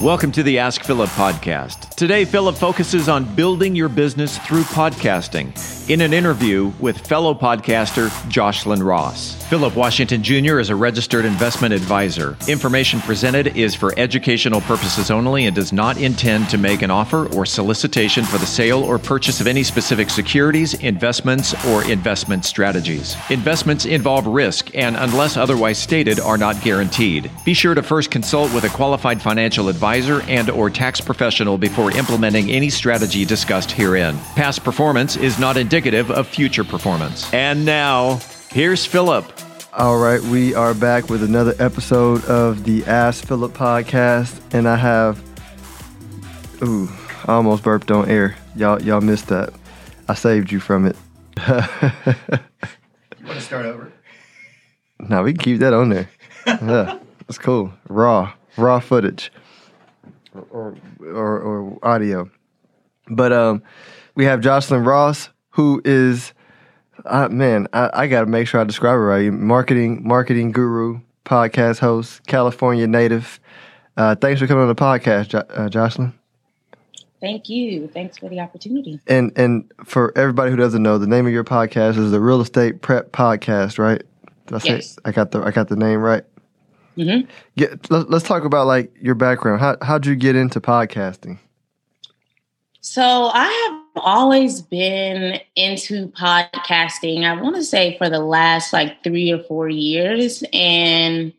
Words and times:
Welcome 0.00 0.32
to 0.32 0.42
the 0.42 0.58
Ask 0.58 0.82
Philip 0.82 1.10
podcast. 1.10 1.89
Today, 2.00 2.24
Philip 2.24 2.56
focuses 2.56 3.10
on 3.10 3.26
building 3.34 3.76
your 3.76 3.90
business 3.90 4.38
through 4.38 4.62
podcasting 4.62 5.52
in 5.90 6.00
an 6.00 6.14
interview 6.14 6.72
with 6.78 7.06
fellow 7.06 7.34
podcaster 7.34 8.08
Jocelyn 8.30 8.82
Ross. 8.82 9.34
Philip 9.50 9.74
Washington 9.74 10.22
Jr. 10.22 10.60
is 10.60 10.70
a 10.70 10.76
registered 10.76 11.24
investment 11.24 11.74
advisor. 11.74 12.38
Information 12.46 13.00
presented 13.00 13.56
is 13.56 13.74
for 13.74 13.92
educational 13.98 14.60
purposes 14.62 15.10
only 15.10 15.44
and 15.46 15.54
does 15.54 15.72
not 15.72 15.98
intend 15.98 16.48
to 16.48 16.56
make 16.56 16.80
an 16.82 16.90
offer 16.90 17.26
or 17.34 17.44
solicitation 17.44 18.24
for 18.24 18.38
the 18.38 18.46
sale 18.46 18.82
or 18.82 18.98
purchase 18.98 19.40
of 19.40 19.48
any 19.48 19.64
specific 19.64 20.08
securities, 20.08 20.74
investments, 20.74 21.52
or 21.66 21.84
investment 21.90 22.44
strategies. 22.44 23.16
Investments 23.28 23.84
involve 23.84 24.26
risk 24.26 24.74
and, 24.74 24.96
unless 24.96 25.36
otherwise 25.36 25.76
stated, 25.76 26.20
are 26.20 26.38
not 26.38 26.62
guaranteed. 26.62 27.30
Be 27.44 27.52
sure 27.52 27.74
to 27.74 27.82
first 27.82 28.10
consult 28.12 28.54
with 28.54 28.64
a 28.64 28.68
qualified 28.68 29.20
financial 29.20 29.68
advisor 29.68 30.22
and 30.28 30.48
or 30.48 30.70
tax 30.70 31.00
professional 31.00 31.58
before 31.58 31.89
implementing 31.92 32.50
any 32.50 32.70
strategy 32.70 33.24
discussed 33.24 33.70
herein. 33.70 34.18
Past 34.36 34.64
performance 34.64 35.16
is 35.16 35.38
not 35.38 35.56
indicative 35.56 36.10
of 36.10 36.26
future 36.26 36.64
performance. 36.64 37.32
And 37.32 37.64
now, 37.64 38.20
Here's 38.52 38.84
Philip. 38.84 39.32
All 39.72 39.98
right, 39.98 40.20
we 40.22 40.56
are 40.56 40.74
back 40.74 41.08
with 41.08 41.22
another 41.22 41.54
episode 41.60 42.24
of 42.24 42.64
the 42.64 42.84
Ask 42.84 43.24
Philip 43.24 43.52
podcast, 43.52 44.40
and 44.52 44.66
I 44.68 44.74
have, 44.74 45.22
ooh, 46.60 46.88
I 47.26 47.34
almost 47.34 47.62
burped 47.62 47.92
on 47.92 48.08
air. 48.10 48.36
Y'all, 48.56 48.82
y'all 48.82 49.00
missed 49.00 49.28
that. 49.28 49.52
I 50.08 50.14
saved 50.14 50.50
you 50.50 50.58
from 50.58 50.84
it. 50.84 50.96
you 51.46 51.54
want 53.24 53.34
to 53.34 53.40
start 53.40 53.66
over? 53.66 53.92
No, 54.98 55.22
we 55.22 55.32
can 55.32 55.40
keep 55.40 55.60
that 55.60 55.72
on 55.72 55.90
there. 55.90 56.10
yeah, 56.48 56.98
that's 57.28 57.38
cool. 57.38 57.72
Raw, 57.88 58.32
raw 58.56 58.80
footage, 58.80 59.30
or 60.50 60.76
or, 61.00 61.40
or 61.40 61.78
audio. 61.82 62.30
But 63.08 63.32
um, 63.32 63.62
we 64.14 64.24
have 64.24 64.40
Jocelyn 64.40 64.84
Ross, 64.84 65.30
who 65.50 65.82
is 65.84 66.32
uh, 67.04 67.28
man, 67.28 67.66
I, 67.72 67.90
I 67.92 68.06
got 68.06 68.20
to 68.20 68.26
make 68.26 68.46
sure 68.46 68.60
I 68.60 68.64
describe 68.64 68.94
it 68.94 69.00
right. 69.00 69.32
Marketing, 69.32 70.06
marketing 70.06 70.52
guru, 70.52 71.00
podcast 71.24 71.78
host, 71.78 72.26
California 72.26 72.86
native. 72.86 73.40
Uh, 73.96 74.14
thanks 74.14 74.40
for 74.40 74.46
coming 74.46 74.62
on 74.62 74.68
the 74.68 74.74
podcast, 74.74 75.28
jo- 75.28 75.44
uh, 75.50 75.68
Jocelyn. 75.68 76.14
Thank 77.20 77.50
you. 77.50 77.86
Thanks 77.88 78.16
for 78.16 78.28
the 78.30 78.40
opportunity. 78.40 78.98
And 79.06 79.32
and 79.36 79.70
for 79.84 80.16
everybody 80.16 80.50
who 80.50 80.56
doesn't 80.56 80.82
know, 80.82 80.96
the 80.96 81.06
name 81.06 81.26
of 81.26 81.32
your 81.32 81.44
podcast 81.44 81.98
is 81.98 82.10
the 82.12 82.20
Real 82.20 82.40
Estate 82.40 82.80
Prep 82.80 83.12
Podcast, 83.12 83.78
right? 83.78 84.02
Did 84.46 84.54
I 84.54 84.58
say 84.58 84.68
yes. 84.76 84.98
I 85.04 85.12
got 85.12 85.30
the 85.30 85.42
I 85.42 85.50
got 85.50 85.68
the 85.68 85.76
name 85.76 86.00
right? 86.00 86.24
Mm-hmm. 87.00 87.30
Get, 87.56 87.90
let, 87.90 88.10
let's 88.10 88.26
talk 88.26 88.44
about 88.44 88.66
like 88.66 88.92
your 89.00 89.14
background. 89.14 89.60
How 89.60 89.76
how'd 89.80 90.04
you 90.04 90.14
get 90.14 90.36
into 90.36 90.60
podcasting? 90.60 91.38
So 92.82 93.30
I 93.32 93.46
have 93.46 94.02
always 94.04 94.60
been 94.60 95.40
into 95.56 96.08
podcasting. 96.08 97.24
I 97.24 97.40
want 97.40 97.56
to 97.56 97.64
say 97.64 97.96
for 97.96 98.10
the 98.10 98.20
last 98.20 98.72
like 98.72 99.02
three 99.02 99.32
or 99.32 99.42
four 99.44 99.68
years, 99.68 100.44
and 100.52 101.32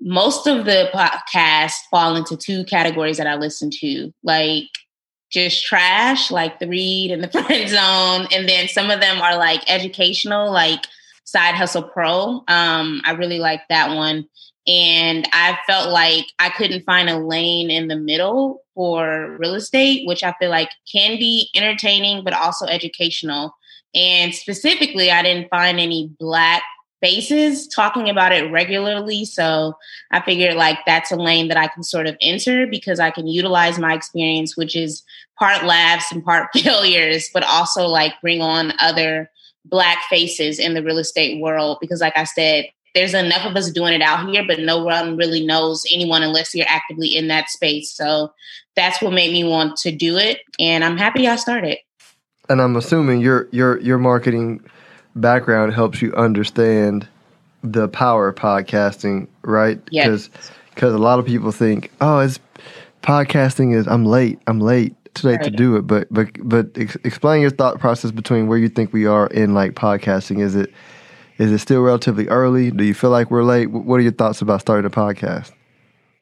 most 0.00 0.46
of 0.46 0.66
the 0.66 0.88
podcasts 0.94 1.80
fall 1.90 2.14
into 2.14 2.36
two 2.36 2.64
categories 2.64 3.16
that 3.16 3.26
I 3.26 3.34
listen 3.34 3.70
to, 3.80 4.12
like 4.22 4.68
just 5.30 5.64
trash, 5.64 6.30
like 6.30 6.60
the 6.60 6.68
read 6.68 7.10
and 7.10 7.24
the 7.24 7.28
friend 7.28 7.68
zone, 7.68 8.28
and 8.32 8.48
then 8.48 8.68
some 8.68 8.90
of 8.90 9.00
them 9.00 9.20
are 9.20 9.36
like 9.36 9.68
educational, 9.68 10.52
like 10.52 10.84
Side 11.24 11.54
Hustle 11.54 11.84
Pro. 11.84 12.44
Um, 12.46 13.00
I 13.04 13.12
really 13.16 13.38
like 13.38 13.62
that 13.68 13.96
one. 13.96 14.28
And 14.66 15.26
I 15.32 15.58
felt 15.66 15.90
like 15.90 16.26
I 16.38 16.50
couldn't 16.50 16.84
find 16.84 17.08
a 17.08 17.18
lane 17.18 17.70
in 17.70 17.88
the 17.88 17.96
middle 17.96 18.62
for 18.74 19.36
real 19.40 19.54
estate, 19.54 20.06
which 20.06 20.22
I 20.22 20.34
feel 20.38 20.50
like 20.50 20.70
can 20.90 21.18
be 21.18 21.50
entertaining, 21.56 22.22
but 22.22 22.32
also 22.32 22.66
educational. 22.66 23.56
And 23.94 24.34
specifically, 24.34 25.10
I 25.10 25.22
didn't 25.22 25.50
find 25.50 25.80
any 25.80 26.10
Black 26.18 26.62
faces 27.02 27.66
talking 27.66 28.08
about 28.08 28.32
it 28.32 28.50
regularly. 28.52 29.24
So 29.24 29.74
I 30.12 30.22
figured 30.22 30.54
like 30.54 30.78
that's 30.86 31.10
a 31.10 31.16
lane 31.16 31.48
that 31.48 31.56
I 31.56 31.66
can 31.66 31.82
sort 31.82 32.06
of 32.06 32.16
enter 32.20 32.66
because 32.66 33.00
I 33.00 33.10
can 33.10 33.26
utilize 33.26 33.78
my 33.78 33.92
experience, 33.92 34.56
which 34.56 34.76
is 34.76 35.02
part 35.38 35.64
laughs 35.64 36.12
and 36.12 36.24
part 36.24 36.50
failures, 36.54 37.28
but 37.34 37.42
also 37.42 37.88
like 37.88 38.14
bring 38.22 38.40
on 38.40 38.72
other 38.80 39.28
Black 39.64 39.98
faces 40.08 40.58
in 40.58 40.74
the 40.74 40.82
real 40.82 40.98
estate 40.98 41.40
world. 41.40 41.78
Because, 41.80 42.00
like 42.00 42.16
I 42.16 42.24
said, 42.24 42.66
there's 42.94 43.14
enough 43.14 43.46
of 43.46 43.56
us 43.56 43.70
doing 43.70 43.94
it 43.94 44.02
out 44.02 44.28
here, 44.28 44.44
but 44.46 44.58
no 44.58 44.82
one 44.84 45.16
really 45.16 45.44
knows 45.44 45.84
anyone 45.90 46.22
unless 46.22 46.54
you're 46.54 46.66
actively 46.68 47.16
in 47.16 47.28
that 47.28 47.48
space. 47.48 47.90
So 47.90 48.32
that's 48.76 49.00
what 49.00 49.12
made 49.12 49.32
me 49.32 49.44
want 49.44 49.76
to 49.78 49.92
do 49.92 50.16
it, 50.16 50.40
and 50.58 50.84
I'm 50.84 50.96
happy 50.96 51.26
I 51.26 51.36
started. 51.36 51.78
And 52.48 52.60
I'm 52.60 52.76
assuming 52.76 53.20
your 53.20 53.48
your 53.50 53.80
your 53.80 53.98
marketing 53.98 54.64
background 55.16 55.74
helps 55.74 56.02
you 56.02 56.12
understand 56.14 57.06
the 57.62 57.88
power 57.88 58.28
of 58.28 58.34
podcasting, 58.34 59.28
right? 59.42 59.80
Yes. 59.90 60.28
Because 60.74 60.94
a 60.94 60.98
lot 60.98 61.18
of 61.18 61.26
people 61.26 61.52
think, 61.52 61.90
oh, 62.00 62.18
it's 62.20 62.38
podcasting 63.02 63.74
is 63.74 63.86
I'm 63.86 64.04
late, 64.04 64.40
I'm 64.46 64.60
late, 64.60 64.94
too 65.14 65.28
late 65.28 65.36
right. 65.36 65.44
to 65.44 65.50
do 65.50 65.76
it. 65.76 65.82
But 65.82 66.08
but 66.10 66.28
but 66.42 66.66
ex- 66.76 66.96
explain 67.04 67.40
your 67.40 67.50
thought 67.50 67.78
process 67.78 68.10
between 68.10 68.46
where 68.46 68.58
you 68.58 68.68
think 68.68 68.92
we 68.92 69.06
are 69.06 69.26
in 69.28 69.54
like 69.54 69.74
podcasting. 69.74 70.40
Is 70.40 70.56
it 70.56 70.72
is 71.42 71.50
it 71.50 71.58
still 71.58 71.82
relatively 71.82 72.28
early? 72.28 72.70
Do 72.70 72.84
you 72.84 72.94
feel 72.94 73.10
like 73.10 73.28
we're 73.28 73.42
late? 73.42 73.66
What 73.66 73.96
are 73.96 74.02
your 74.02 74.12
thoughts 74.12 74.42
about 74.42 74.60
starting 74.60 74.86
a 74.86 74.90
podcast? 74.90 75.50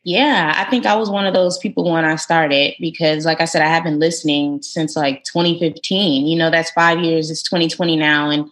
Yeah, 0.02 0.54
I 0.56 0.68
think 0.70 0.86
I 0.86 0.96
was 0.96 1.10
one 1.10 1.26
of 1.26 1.34
those 1.34 1.58
people 1.58 1.90
when 1.90 2.06
I 2.06 2.16
started 2.16 2.74
because, 2.80 3.26
like 3.26 3.42
I 3.42 3.44
said, 3.44 3.60
I 3.60 3.66
have 3.66 3.84
been 3.84 3.98
listening 3.98 4.62
since 4.62 4.96
like 4.96 5.24
2015. 5.24 6.26
You 6.26 6.38
know, 6.38 6.50
that's 6.50 6.70
five 6.70 7.00
years. 7.00 7.30
It's 7.30 7.42
2020 7.42 7.96
now. 7.96 8.30
And 8.30 8.50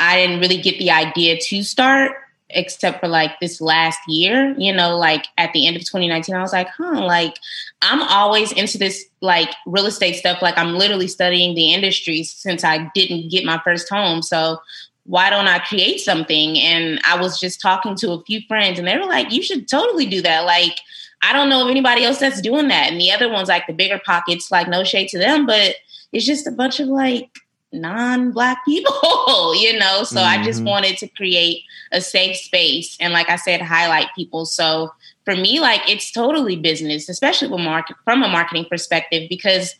I 0.00 0.16
didn't 0.16 0.40
really 0.40 0.60
get 0.60 0.78
the 0.80 0.90
idea 0.90 1.38
to 1.38 1.62
start 1.62 2.16
except 2.50 2.98
for 2.98 3.06
like 3.06 3.38
this 3.40 3.60
last 3.60 4.00
year. 4.08 4.56
You 4.58 4.72
know, 4.72 4.98
like 4.98 5.26
at 5.36 5.52
the 5.52 5.68
end 5.68 5.76
of 5.76 5.82
2019, 5.82 6.34
I 6.34 6.40
was 6.40 6.52
like, 6.52 6.68
huh, 6.76 7.06
like 7.06 7.36
I'm 7.80 8.02
always 8.02 8.50
into 8.50 8.76
this 8.76 9.04
like 9.20 9.50
real 9.66 9.86
estate 9.86 10.16
stuff. 10.16 10.42
Like 10.42 10.58
I'm 10.58 10.74
literally 10.74 11.06
studying 11.06 11.54
the 11.54 11.72
industry 11.72 12.24
since 12.24 12.64
I 12.64 12.90
didn't 12.92 13.30
get 13.30 13.44
my 13.44 13.60
first 13.62 13.88
home. 13.88 14.20
So 14.20 14.58
why 15.08 15.30
don't 15.30 15.48
I 15.48 15.58
create 15.58 16.00
something? 16.00 16.58
And 16.60 17.00
I 17.04 17.18
was 17.18 17.40
just 17.40 17.62
talking 17.62 17.94
to 17.96 18.12
a 18.12 18.22
few 18.24 18.42
friends 18.46 18.78
and 18.78 18.86
they 18.86 18.98
were 18.98 19.06
like, 19.06 19.32
you 19.32 19.42
should 19.42 19.66
totally 19.66 20.04
do 20.04 20.20
that. 20.20 20.44
Like, 20.44 20.78
I 21.22 21.32
don't 21.32 21.48
know 21.48 21.64
of 21.64 21.70
anybody 21.70 22.04
else 22.04 22.18
that's 22.18 22.42
doing 22.42 22.68
that. 22.68 22.92
And 22.92 23.00
the 23.00 23.10
other 23.10 23.32
ones, 23.32 23.48
like 23.48 23.66
the 23.66 23.72
bigger 23.72 23.98
pockets, 24.04 24.50
like 24.50 24.68
no 24.68 24.84
shade 24.84 25.08
to 25.08 25.18
them, 25.18 25.46
but 25.46 25.76
it's 26.12 26.26
just 26.26 26.46
a 26.46 26.50
bunch 26.50 26.78
of 26.78 26.88
like 26.88 27.30
non-black 27.72 28.62
people, 28.66 29.54
you 29.56 29.78
know? 29.78 30.04
So 30.04 30.20
mm-hmm. 30.20 30.40
I 30.40 30.44
just 30.44 30.62
wanted 30.62 30.98
to 30.98 31.08
create 31.08 31.62
a 31.90 32.02
safe 32.02 32.36
space 32.36 32.94
and 33.00 33.14
like 33.14 33.30
I 33.30 33.36
said, 33.36 33.62
highlight 33.62 34.08
people. 34.14 34.44
So 34.44 34.92
for 35.24 35.34
me, 35.34 35.58
like 35.58 35.80
it's 35.88 36.12
totally 36.12 36.56
business, 36.56 37.08
especially 37.08 37.48
with 37.48 37.60
market 37.60 37.96
from 38.04 38.22
a 38.22 38.28
marketing 38.28 38.66
perspective, 38.68 39.28
because 39.30 39.74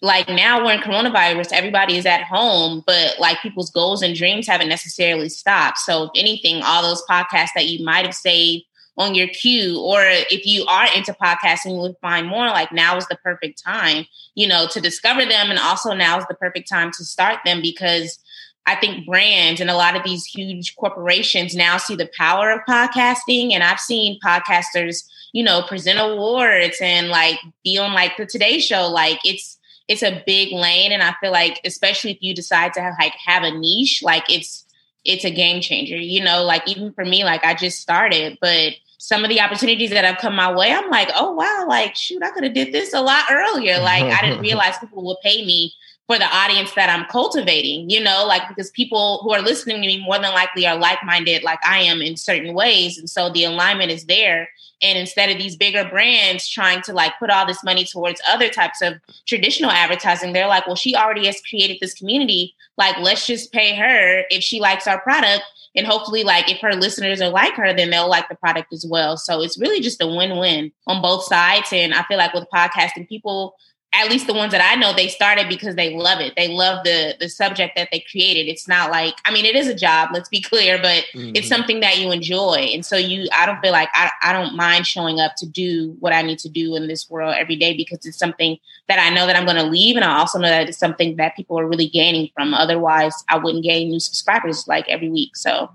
like 0.00 0.28
now 0.28 0.64
we're 0.64 0.72
in 0.72 0.80
coronavirus, 0.80 1.52
everybody 1.52 1.96
is 1.96 2.06
at 2.06 2.22
home, 2.22 2.84
but 2.86 3.18
like 3.18 3.40
people's 3.40 3.70
goals 3.70 4.02
and 4.02 4.14
dreams 4.14 4.46
haven't 4.46 4.68
necessarily 4.68 5.28
stopped. 5.28 5.78
So, 5.78 6.04
if 6.04 6.10
anything, 6.14 6.62
all 6.62 6.82
those 6.82 7.02
podcasts 7.10 7.54
that 7.56 7.66
you 7.66 7.84
might 7.84 8.04
have 8.04 8.14
saved 8.14 8.64
on 8.96 9.14
your 9.14 9.28
queue, 9.28 9.80
or 9.80 10.02
if 10.04 10.46
you 10.46 10.64
are 10.66 10.86
into 10.94 11.12
podcasting, 11.12 11.74
you 11.74 11.80
would 11.80 11.96
find 12.00 12.26
more 12.26 12.46
like 12.46 12.72
now 12.72 12.96
is 12.96 13.06
the 13.08 13.16
perfect 13.16 13.62
time, 13.62 14.04
you 14.34 14.46
know, 14.46 14.66
to 14.68 14.80
discover 14.80 15.24
them. 15.24 15.50
And 15.50 15.58
also 15.58 15.92
now 15.94 16.18
is 16.18 16.26
the 16.28 16.34
perfect 16.34 16.68
time 16.68 16.92
to 16.92 17.04
start 17.04 17.40
them 17.44 17.60
because 17.60 18.18
I 18.66 18.76
think 18.76 19.06
brands 19.06 19.60
and 19.60 19.70
a 19.70 19.76
lot 19.76 19.96
of 19.96 20.04
these 20.04 20.26
huge 20.26 20.76
corporations 20.76 21.56
now 21.56 21.76
see 21.78 21.96
the 21.96 22.10
power 22.18 22.50
of 22.50 22.60
podcasting. 22.68 23.52
And 23.52 23.62
I've 23.62 23.80
seen 23.80 24.20
podcasters, 24.20 25.08
you 25.32 25.42
know, 25.42 25.62
present 25.62 25.98
awards 25.98 26.76
and 26.80 27.08
like 27.08 27.38
be 27.64 27.78
on 27.78 27.94
like 27.94 28.16
the 28.16 28.26
Today 28.26 28.58
Show. 28.58 28.88
Like 28.88 29.20
it's, 29.24 29.57
it's 29.88 30.02
a 30.02 30.22
big 30.26 30.52
lane 30.52 30.92
and 30.92 31.02
i 31.02 31.14
feel 31.20 31.32
like 31.32 31.60
especially 31.64 32.10
if 32.10 32.18
you 32.20 32.34
decide 32.34 32.72
to 32.72 32.80
have, 32.80 32.94
like 33.00 33.14
have 33.24 33.42
a 33.42 33.50
niche 33.50 34.02
like 34.02 34.24
it's 34.28 34.64
it's 35.04 35.24
a 35.24 35.30
game 35.30 35.60
changer 35.60 35.96
you 35.96 36.22
know? 36.22 36.44
Like 36.44 36.66
even 36.68 36.92
for 36.92 37.04
me 37.04 37.24
like 37.24 37.44
i 37.44 37.54
just 37.54 37.80
started 37.80 38.38
but 38.40 38.74
some 38.98 39.24
of 39.24 39.30
the 39.30 39.40
opportunities 39.40 39.90
that 39.90 40.04
have 40.04 40.18
come 40.18 40.34
my 40.34 40.52
way 40.52 40.72
i'm 40.72 40.90
like 40.90 41.08
oh 41.14 41.32
wow 41.32 41.64
like 41.68 41.94
shoot 41.94 42.22
i 42.22 42.30
could 42.30 42.44
have 42.44 42.54
did 42.54 42.72
this 42.72 42.92
a 42.92 43.00
lot 43.00 43.24
earlier. 43.30 43.78
Like 43.80 44.04
i 44.04 44.20
didn't 44.20 44.40
realize 44.48 44.78
people 44.78 45.04
would 45.04 45.18
pay 45.22 45.44
me 45.44 45.72
for 46.08 46.18
the 46.18 46.26
audience 46.26 46.74
that 46.74 46.90
i'm 46.90 47.06
cultivating 47.06 47.88
you 47.88 48.02
know 48.02 48.24
like 48.26 48.42
because 48.48 48.70
people 48.72 49.20
who 49.22 49.32
are 49.32 49.42
listening 49.42 49.80
to 49.80 49.86
me 49.86 50.02
more 50.02 50.18
than 50.18 50.34
likely 50.34 50.66
are 50.66 50.76
like-minded 50.76 51.44
like 51.44 51.60
i 51.64 51.78
am 51.78 52.02
in 52.02 52.16
certain 52.16 52.54
ways. 52.54 52.98
And 52.98 53.08
so 53.08 53.30
the 53.30 53.44
alignment 53.44 53.90
is 53.90 54.04
there. 54.06 54.48
And 54.82 54.98
instead 54.98 55.30
of 55.30 55.38
these 55.38 55.56
bigger 55.56 55.88
brands 55.88 56.48
trying 56.48 56.82
to 56.82 56.92
like 56.92 57.18
put 57.18 57.30
all 57.30 57.46
this 57.46 57.64
money 57.64 57.84
towards 57.84 58.20
other 58.28 58.48
types 58.48 58.80
of 58.80 58.94
traditional 59.26 59.70
advertising, 59.70 60.32
they're 60.32 60.46
like, 60.46 60.66
well, 60.66 60.76
she 60.76 60.94
already 60.94 61.26
has 61.26 61.40
created 61.48 61.78
this 61.80 61.94
community. 61.94 62.54
Like, 62.76 62.96
let's 62.98 63.26
just 63.26 63.52
pay 63.52 63.74
her 63.74 64.24
if 64.30 64.42
she 64.42 64.60
likes 64.60 64.86
our 64.86 65.00
product. 65.00 65.42
And 65.74 65.86
hopefully 65.86 66.24
like 66.24 66.50
if 66.50 66.60
her 66.60 66.74
listeners 66.74 67.20
are 67.20 67.28
like 67.28 67.54
her 67.54 67.72
then 67.74 67.90
they'll 67.90 68.08
like 68.08 68.28
the 68.28 68.34
product 68.34 68.72
as 68.72 68.84
well. 68.88 69.16
So 69.16 69.42
it's 69.42 69.60
really 69.60 69.80
just 69.80 70.02
a 70.02 70.06
win-win 70.06 70.72
on 70.86 71.02
both 71.02 71.24
sides. 71.24 71.68
And 71.72 71.94
i 71.94 72.02
feel 72.04 72.18
like 72.18 72.34
with 72.34 72.46
podcasting 72.52 73.08
people 73.08 73.54
at 73.94 74.10
least 74.10 74.26
the 74.26 74.34
ones 74.34 74.52
that 74.52 74.60
I 74.60 74.78
know, 74.78 74.92
they 74.92 75.08
started 75.08 75.48
because 75.48 75.74
they 75.74 75.94
love 75.94 76.20
it. 76.20 76.34
They 76.36 76.48
love 76.48 76.84
the 76.84 77.16
the 77.18 77.28
subject 77.28 77.74
that 77.76 77.88
they 77.90 78.04
created. 78.10 78.46
It's 78.46 78.68
not 78.68 78.90
like 78.90 79.14
I 79.24 79.32
mean, 79.32 79.46
it 79.46 79.56
is 79.56 79.66
a 79.66 79.74
job. 79.74 80.10
Let's 80.12 80.28
be 80.28 80.40
clear, 80.42 80.76
but 80.76 81.04
mm-hmm. 81.14 81.32
it's 81.34 81.48
something 81.48 81.80
that 81.80 81.98
you 81.98 82.12
enjoy, 82.12 82.70
and 82.72 82.84
so 82.84 82.96
you. 82.96 83.28
I 83.32 83.46
don't 83.46 83.60
feel 83.60 83.72
like 83.72 83.88
I, 83.94 84.10
I 84.22 84.32
don't 84.32 84.54
mind 84.56 84.86
showing 84.86 85.20
up 85.20 85.32
to 85.38 85.46
do 85.46 85.96
what 86.00 86.12
I 86.12 86.22
need 86.22 86.38
to 86.40 86.48
do 86.48 86.76
in 86.76 86.86
this 86.86 87.08
world 87.08 87.34
every 87.36 87.56
day 87.56 87.74
because 87.74 88.04
it's 88.04 88.18
something 88.18 88.58
that 88.88 88.98
I 88.98 89.14
know 89.14 89.26
that 89.26 89.36
I'm 89.36 89.46
going 89.46 89.56
to 89.56 89.64
leave, 89.64 89.96
and 89.96 90.04
I 90.04 90.18
also 90.18 90.38
know 90.38 90.48
that 90.48 90.68
it's 90.68 90.78
something 90.78 91.16
that 91.16 91.34
people 91.34 91.58
are 91.58 91.66
really 91.66 91.88
gaining 91.88 92.30
from. 92.34 92.52
Otherwise, 92.52 93.24
I 93.28 93.38
wouldn't 93.38 93.64
gain 93.64 93.88
new 93.88 94.00
subscribers 94.00 94.68
like 94.68 94.86
every 94.88 95.08
week. 95.08 95.34
So 95.34 95.70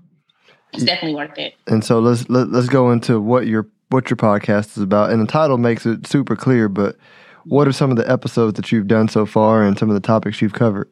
it's 0.72 0.84
definitely 0.84 1.16
worth 1.16 1.38
it. 1.38 1.54
And 1.66 1.84
so 1.84 1.98
let's 1.98 2.28
let, 2.28 2.46
us 2.46 2.52
let 2.52 2.62
us 2.64 2.68
go 2.68 2.90
into 2.92 3.20
what 3.20 3.46
your 3.48 3.68
what 3.90 4.08
your 4.08 4.16
podcast 4.16 4.76
is 4.76 4.82
about, 4.82 5.10
and 5.10 5.20
the 5.20 5.30
title 5.30 5.58
makes 5.58 5.84
it 5.84 6.06
super 6.06 6.36
clear, 6.36 6.68
but 6.68 6.96
what 7.46 7.68
are 7.68 7.72
some 7.72 7.90
of 7.90 7.96
the 7.96 8.10
episodes 8.10 8.54
that 8.56 8.72
you've 8.72 8.88
done 8.88 9.08
so 9.08 9.26
far 9.26 9.62
and 9.62 9.78
some 9.78 9.90
of 9.90 9.94
the 9.94 10.00
topics 10.00 10.40
you've 10.40 10.52
covered? 10.52 10.88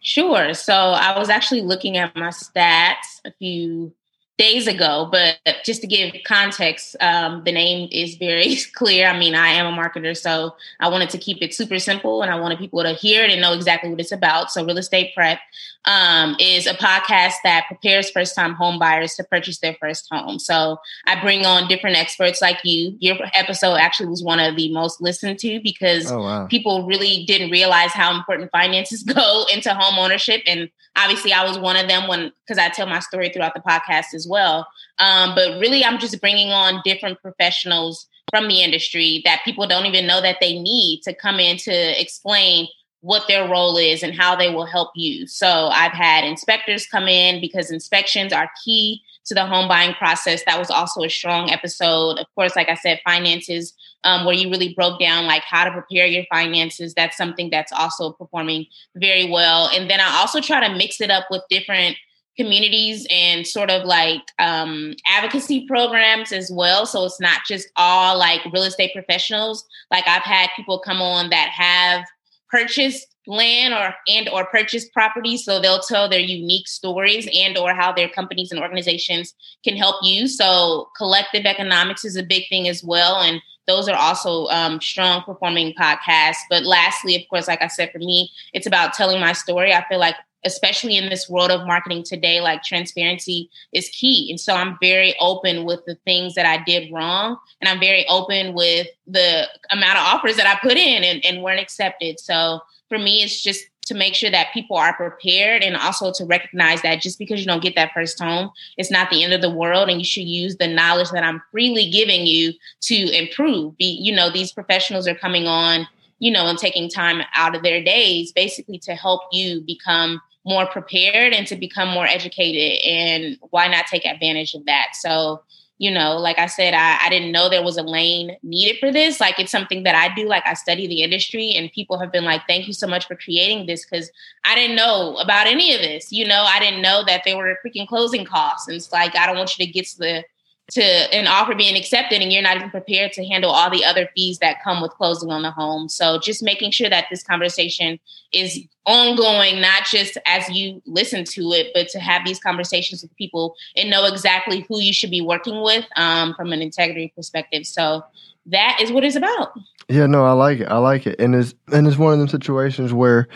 Sure. 0.00 0.52
So 0.54 0.74
I 0.74 1.16
was 1.18 1.28
actually 1.28 1.62
looking 1.62 1.96
at 1.96 2.14
my 2.16 2.28
stats 2.28 3.20
a 3.24 3.32
few 3.38 3.92
days 4.38 4.66
ago, 4.66 5.08
but 5.12 5.38
just 5.64 5.82
to 5.82 5.86
give 5.86 6.14
context, 6.24 6.96
um, 7.00 7.42
the 7.44 7.52
name 7.52 7.88
is 7.92 8.16
very 8.16 8.56
clear. 8.74 9.06
I 9.06 9.18
mean, 9.18 9.34
I 9.34 9.48
am 9.48 9.66
a 9.66 9.76
marketer, 9.76 10.16
so 10.16 10.56
I 10.80 10.88
wanted 10.88 11.10
to 11.10 11.18
keep 11.18 11.38
it 11.42 11.54
super 11.54 11.78
simple 11.78 12.22
and 12.22 12.30
I 12.30 12.40
wanted 12.40 12.58
people 12.58 12.82
to 12.82 12.92
hear 12.92 13.24
it 13.24 13.30
and 13.30 13.40
know 13.40 13.52
exactly 13.52 13.90
what 13.90 14.00
it's 14.00 14.12
about. 14.12 14.50
So, 14.50 14.64
Real 14.64 14.78
Estate 14.78 15.14
Prep 15.14 15.38
um, 15.84 16.36
is 16.38 16.66
a 16.66 16.74
podcast 16.74 17.34
that 17.44 17.66
prepares 17.66 18.10
first 18.10 18.34
time 18.34 18.54
home 18.54 18.78
buyers 18.78 19.14
to 19.16 19.24
purchase 19.24 19.58
their 19.58 19.76
first 19.80 20.08
home. 20.10 20.38
So, 20.38 20.78
I 21.06 21.20
bring 21.20 21.44
on 21.44 21.68
different 21.68 21.96
experts 21.96 22.40
like 22.40 22.58
you. 22.64 22.96
Your 23.00 23.18
episode 23.34 23.76
actually 23.76 24.08
was 24.08 24.22
one 24.24 24.40
of 24.40 24.56
the 24.56 24.72
most 24.72 25.00
listened 25.02 25.38
to 25.40 25.60
because 25.62 26.10
oh, 26.10 26.22
wow. 26.22 26.46
people 26.46 26.86
really 26.86 27.24
didn't 27.26 27.50
realize 27.50 27.92
how 27.92 28.16
important 28.16 28.50
finances 28.50 29.02
go 29.14 29.44
into 29.52 29.74
home 29.74 29.98
ownership. 29.98 30.40
And 30.46 30.70
obviously, 30.96 31.32
I 31.32 31.44
was 31.44 31.58
one 31.58 31.76
of 31.76 31.88
them 31.88 32.08
when, 32.08 32.32
because 32.46 32.58
I 32.58 32.68
tell 32.68 32.86
my 32.86 33.00
story 33.00 33.30
throughout 33.30 33.54
the 33.54 33.60
podcast 33.60 34.14
as 34.14 34.26
well. 34.28 34.66
Um, 34.98 35.34
but 35.34 35.58
really, 35.60 35.84
I'm 35.84 35.98
just 35.98 36.20
bringing 36.20 36.50
on 36.50 36.82
different 36.84 37.20
professionals 37.20 38.06
from 38.30 38.48
the 38.48 38.62
industry 38.62 39.20
that 39.24 39.42
people 39.44 39.66
don't 39.66 39.86
even 39.86 40.06
know 40.06 40.20
that 40.20 40.38
they 40.40 40.58
need 40.58 41.02
to 41.02 41.14
come 41.14 41.38
in 41.38 41.56
to 41.58 42.00
explain 42.00 42.66
what 43.02 43.26
their 43.26 43.48
role 43.48 43.76
is 43.76 44.02
and 44.02 44.14
how 44.14 44.34
they 44.34 44.48
will 44.48 44.64
help 44.64 44.90
you. 44.94 45.26
So 45.26 45.68
I've 45.68 45.92
had 45.92 46.24
inspectors 46.24 46.86
come 46.86 47.08
in 47.08 47.40
because 47.40 47.70
inspections 47.70 48.32
are 48.32 48.48
key 48.64 49.02
to 49.26 49.34
the 49.34 49.44
home 49.44 49.68
buying 49.68 49.94
process. 49.94 50.42
That 50.46 50.58
was 50.58 50.70
also 50.70 51.02
a 51.02 51.10
strong 51.10 51.50
episode. 51.50 52.18
Of 52.18 52.26
course, 52.36 52.54
like 52.54 52.68
I 52.68 52.74
said, 52.74 53.00
finances, 53.04 53.74
um, 54.04 54.24
where 54.24 54.34
you 54.34 54.48
really 54.50 54.72
broke 54.74 55.00
down 55.00 55.26
like 55.26 55.42
how 55.42 55.64
to 55.64 55.72
prepare 55.72 56.06
your 56.06 56.24
finances. 56.32 56.94
That's 56.94 57.16
something 57.16 57.50
that's 57.50 57.72
also 57.72 58.12
performing 58.12 58.66
very 58.96 59.28
well. 59.28 59.68
And 59.68 59.90
then 59.90 60.00
I 60.00 60.18
also 60.20 60.40
try 60.40 60.66
to 60.66 60.74
mix 60.74 61.00
it 61.00 61.10
up 61.10 61.26
with 61.28 61.42
different 61.50 61.96
communities 62.36 63.06
and 63.10 63.46
sort 63.46 63.70
of 63.70 63.84
like 63.84 64.22
um, 64.38 64.94
advocacy 65.08 65.66
programs 65.66 66.32
as 66.32 66.50
well. 66.52 66.86
So 66.86 67.04
it's 67.04 67.20
not 67.20 67.40
just 67.46 67.68
all 67.76 68.16
like 68.16 68.40
real 68.52 68.62
estate 68.62 68.92
professionals. 68.94 69.66
Like 69.90 70.06
I've 70.06 70.22
had 70.22 70.50
people 70.56 70.78
come 70.78 71.02
on 71.02 71.30
that 71.30 71.50
have 71.50 72.04
purchased 72.52 73.08
land 73.26 73.72
or 73.72 73.94
and 74.08 74.28
or 74.28 74.44
purchased 74.46 74.92
property 74.92 75.36
so 75.36 75.60
they'll 75.60 75.80
tell 75.80 76.08
their 76.08 76.20
unique 76.20 76.66
stories 76.66 77.28
and 77.32 77.56
or 77.56 77.72
how 77.72 77.92
their 77.92 78.08
companies 78.08 78.50
and 78.50 78.60
organizations 78.60 79.34
can 79.64 79.76
help 79.76 79.96
you. 80.02 80.26
So 80.26 80.88
collective 80.96 81.46
economics 81.46 82.04
is 82.04 82.16
a 82.16 82.22
big 82.22 82.48
thing 82.48 82.68
as 82.68 82.84
well 82.84 83.20
and 83.20 83.40
those 83.68 83.88
are 83.88 83.96
also 83.96 84.48
um, 84.48 84.80
strong 84.80 85.22
performing 85.22 85.72
podcasts. 85.74 86.42
But 86.50 86.64
lastly 86.64 87.14
of 87.16 87.22
course 87.30 87.48
like 87.48 87.62
i 87.62 87.68
said 87.68 87.90
for 87.92 87.98
me 87.98 88.30
it's 88.52 88.66
about 88.66 88.92
telling 88.92 89.20
my 89.20 89.32
story. 89.32 89.72
I 89.72 89.84
feel 89.88 90.00
like 90.00 90.16
especially 90.44 90.96
in 90.96 91.08
this 91.08 91.28
world 91.28 91.50
of 91.50 91.66
marketing 91.66 92.02
today, 92.02 92.40
like 92.40 92.62
transparency 92.62 93.50
is 93.72 93.88
key. 93.88 94.28
And 94.30 94.40
so 94.40 94.54
I'm 94.54 94.76
very 94.80 95.14
open 95.20 95.64
with 95.64 95.84
the 95.86 95.94
things 96.04 96.34
that 96.34 96.46
I 96.46 96.62
did 96.64 96.92
wrong. 96.92 97.36
And 97.60 97.68
I'm 97.68 97.80
very 97.80 98.06
open 98.08 98.54
with 98.54 98.88
the 99.06 99.48
amount 99.70 99.98
of 99.98 100.04
offers 100.04 100.36
that 100.36 100.46
I 100.46 100.58
put 100.60 100.76
in 100.76 101.04
and, 101.04 101.24
and 101.24 101.42
weren't 101.42 101.60
accepted. 101.60 102.18
So 102.18 102.60
for 102.88 102.98
me, 102.98 103.22
it's 103.22 103.40
just 103.40 103.64
to 103.86 103.94
make 103.94 104.14
sure 104.14 104.30
that 104.30 104.52
people 104.54 104.76
are 104.76 104.94
prepared 104.94 105.62
and 105.62 105.76
also 105.76 106.12
to 106.12 106.24
recognize 106.24 106.82
that 106.82 107.00
just 107.00 107.18
because 107.18 107.40
you 107.40 107.46
don't 107.46 107.62
get 107.62 107.74
that 107.74 107.92
first 107.92 108.20
home, 108.20 108.50
it's 108.76 108.92
not 108.92 109.10
the 109.10 109.24
end 109.24 109.32
of 109.32 109.40
the 109.40 109.50
world. 109.50 109.88
And 109.88 109.98
you 109.98 110.04
should 110.04 110.24
use 110.24 110.56
the 110.56 110.68
knowledge 110.68 111.10
that 111.10 111.24
I'm 111.24 111.42
freely 111.50 111.90
giving 111.90 112.26
you 112.26 112.52
to 112.82 112.94
improve. 112.94 113.76
Be, 113.78 113.98
you 114.00 114.14
know, 114.14 114.30
these 114.30 114.52
professionals 114.52 115.08
are 115.08 115.14
coming 115.14 115.46
on 115.46 115.86
you 116.22 116.30
know, 116.30 116.46
and 116.46 116.56
taking 116.56 116.88
time 116.88 117.20
out 117.34 117.56
of 117.56 117.64
their 117.64 117.82
days 117.82 118.30
basically 118.30 118.78
to 118.78 118.94
help 118.94 119.22
you 119.32 119.60
become 119.62 120.20
more 120.44 120.66
prepared 120.66 121.32
and 121.32 121.46
to 121.46 121.56
become 121.56 121.88
more 121.88 122.06
educated. 122.06 122.84
And 122.84 123.38
why 123.50 123.68
not 123.68 123.86
take 123.86 124.04
advantage 124.04 124.54
of 124.54 124.64
that? 124.66 124.88
So, 124.94 125.42
you 125.78 125.90
know, 125.90 126.16
like 126.16 126.38
I 126.38 126.46
said, 126.46 126.74
I, 126.74 126.98
I 127.04 127.08
didn't 127.08 127.32
know 127.32 127.48
there 127.48 127.62
was 127.62 127.76
a 127.76 127.82
lane 127.82 128.36
needed 128.42 128.78
for 128.78 128.92
this. 128.92 129.20
Like 129.20 129.40
it's 129.40 129.50
something 129.50 129.82
that 129.82 129.96
I 129.96 130.14
do. 130.14 130.28
Like 130.28 130.44
I 130.46 130.54
study 130.54 130.86
the 130.86 131.02
industry, 131.02 131.54
and 131.54 131.72
people 131.72 131.98
have 131.98 132.12
been 132.12 132.24
like, 132.24 132.42
"Thank 132.46 132.68
you 132.68 132.72
so 132.72 132.86
much 132.86 133.08
for 133.08 133.16
creating 133.16 133.66
this," 133.66 133.84
because 133.84 134.08
I 134.44 134.54
didn't 134.54 134.76
know 134.76 135.16
about 135.16 135.48
any 135.48 135.74
of 135.74 135.80
this. 135.80 136.12
You 136.12 136.26
know, 136.28 136.44
I 136.46 136.60
didn't 136.60 136.82
know 136.82 137.02
that 137.06 137.22
there 137.24 137.36
were 137.36 137.58
freaking 137.66 137.88
closing 137.88 138.24
costs, 138.24 138.68
and 138.68 138.76
it's 138.76 138.92
like 138.92 139.16
I 139.16 139.26
don't 139.26 139.36
want 139.36 139.58
you 139.58 139.66
to 139.66 139.72
get 139.72 139.86
to 139.86 139.98
the 139.98 140.24
to 140.72 140.82
an 140.82 141.26
offer 141.26 141.54
being 141.54 141.76
accepted 141.76 142.22
and 142.22 142.32
you're 142.32 142.42
not 142.42 142.56
even 142.56 142.70
prepared 142.70 143.12
to 143.12 143.24
handle 143.26 143.50
all 143.50 143.70
the 143.70 143.84
other 143.84 144.08
fees 144.16 144.38
that 144.38 144.62
come 144.64 144.80
with 144.80 144.90
closing 144.92 145.30
on 145.30 145.42
the 145.42 145.50
home. 145.50 145.88
So 145.88 146.18
just 146.18 146.42
making 146.42 146.70
sure 146.70 146.88
that 146.88 147.06
this 147.10 147.22
conversation 147.22 148.00
is 148.32 148.58
ongoing, 148.86 149.60
not 149.60 149.84
just 149.84 150.16
as 150.26 150.48
you 150.48 150.80
listen 150.86 151.24
to 151.24 151.52
it, 151.52 151.72
but 151.74 151.88
to 151.90 152.00
have 152.00 152.24
these 152.24 152.40
conversations 152.40 153.02
with 153.02 153.14
people 153.16 153.54
and 153.76 153.90
know 153.90 154.06
exactly 154.06 154.64
who 154.66 154.80
you 154.80 154.94
should 154.94 155.10
be 155.10 155.20
working 155.20 155.60
with 155.62 155.84
um, 155.96 156.34
from 156.34 156.52
an 156.54 156.62
integrity 156.62 157.12
perspective. 157.14 157.66
So 157.66 158.02
that 158.46 158.78
is 158.80 158.90
what 158.90 159.04
it's 159.04 159.16
about. 159.16 159.52
Yeah, 159.88 160.06
no, 160.06 160.24
I 160.24 160.32
like 160.32 160.60
it. 160.60 160.68
I 160.68 160.78
like 160.78 161.06
it. 161.06 161.20
And 161.20 161.34
it's 161.34 161.54
and 161.70 161.86
it's 161.86 161.98
one 161.98 162.14
of 162.14 162.18
them 162.18 162.28
situations 162.28 162.94
where 162.94 163.28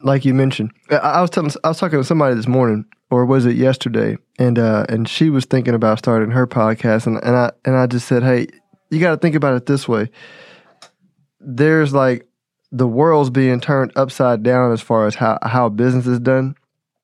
like 0.00 0.24
you 0.24 0.34
mentioned, 0.34 0.72
I 0.90 1.20
was 1.20 1.30
telling 1.30 1.50
I 1.64 1.68
was 1.68 1.78
talking 1.78 1.98
to 1.98 2.04
somebody 2.04 2.34
this 2.34 2.46
morning 2.46 2.84
or 3.10 3.24
was 3.24 3.46
it 3.46 3.56
yesterday? 3.56 4.16
And 4.38 4.58
uh, 4.58 4.86
and 4.88 5.08
she 5.08 5.30
was 5.30 5.44
thinking 5.44 5.74
about 5.74 5.98
starting 5.98 6.30
her 6.30 6.46
podcast, 6.46 7.06
and, 7.06 7.22
and 7.22 7.36
I 7.36 7.52
and 7.64 7.76
I 7.76 7.86
just 7.86 8.06
said, 8.06 8.22
hey, 8.22 8.48
you 8.90 9.00
got 9.00 9.10
to 9.10 9.16
think 9.16 9.34
about 9.34 9.54
it 9.54 9.66
this 9.66 9.88
way. 9.88 10.10
There's 11.40 11.94
like 11.94 12.26
the 12.72 12.88
world's 12.88 13.30
being 13.30 13.60
turned 13.60 13.92
upside 13.96 14.42
down 14.42 14.72
as 14.72 14.80
far 14.80 15.06
as 15.06 15.14
how 15.14 15.38
how 15.42 15.68
business 15.68 16.06
is 16.06 16.20
done, 16.20 16.56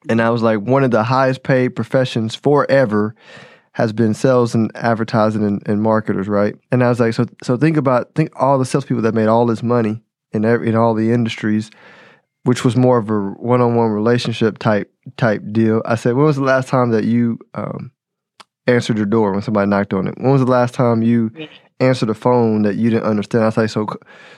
and 0.08 0.20
I 0.20 0.30
was 0.30 0.42
like, 0.42 0.61
one 0.61 0.84
of 0.84 0.90
the 0.90 1.04
highest 1.04 1.42
paid 1.42 1.70
professions 1.70 2.34
forever 2.34 3.14
has 3.75 3.94
been 3.94 4.12
sales 4.12 4.54
and 4.54 4.70
advertising 4.75 5.42
and, 5.42 5.66
and 5.66 5.80
marketers, 5.80 6.28
right? 6.28 6.54
And 6.70 6.84
I 6.84 6.90
was 6.90 7.00
like, 7.00 7.14
so 7.14 7.25
so 7.42 7.56
think 7.56 7.76
about 7.76 8.14
think 8.14 8.30
all 8.37 8.58
the 8.58 8.66
salespeople 8.66 9.02
that 9.02 9.14
made 9.14 9.28
all 9.28 9.46
this 9.46 9.62
money 9.62 10.02
in 10.32 10.44
every, 10.44 10.68
in 10.68 10.76
all 10.76 10.92
the 10.94 11.12
industries 11.12 11.70
which 12.44 12.64
was 12.64 12.76
more 12.76 12.99
of 12.99 13.08
a 13.11 13.20
one-on-one 13.38 13.90
relationship 13.90 14.58
type 14.58 14.92
type 15.16 15.42
deal. 15.52 15.82
I 15.84 15.94
said, 15.94 16.14
"When 16.14 16.26
was 16.26 16.37
the 16.37 16.42
last 16.42 16.68
time 16.68 16.90
that 16.90 17.04
you 17.04 17.38
um, 17.54 17.92
answered 18.66 18.96
your 18.96 19.06
door 19.06 19.32
when 19.32 19.42
somebody 19.42 19.68
knocked 19.68 19.92
on 19.92 20.08
it? 20.08 20.14
When 20.18 20.32
was 20.32 20.44
the 20.44 20.50
last 20.50 20.75
time 20.75 21.02
you 21.02 21.30
answered 21.80 22.11
a 22.11 22.14
phone 22.14 22.62
that 22.62 22.76
you 22.76 22.90
didn't 22.90 23.04
understand?" 23.04 23.44
I 23.44 23.61
like, 23.61 23.70
"So, 23.70 23.87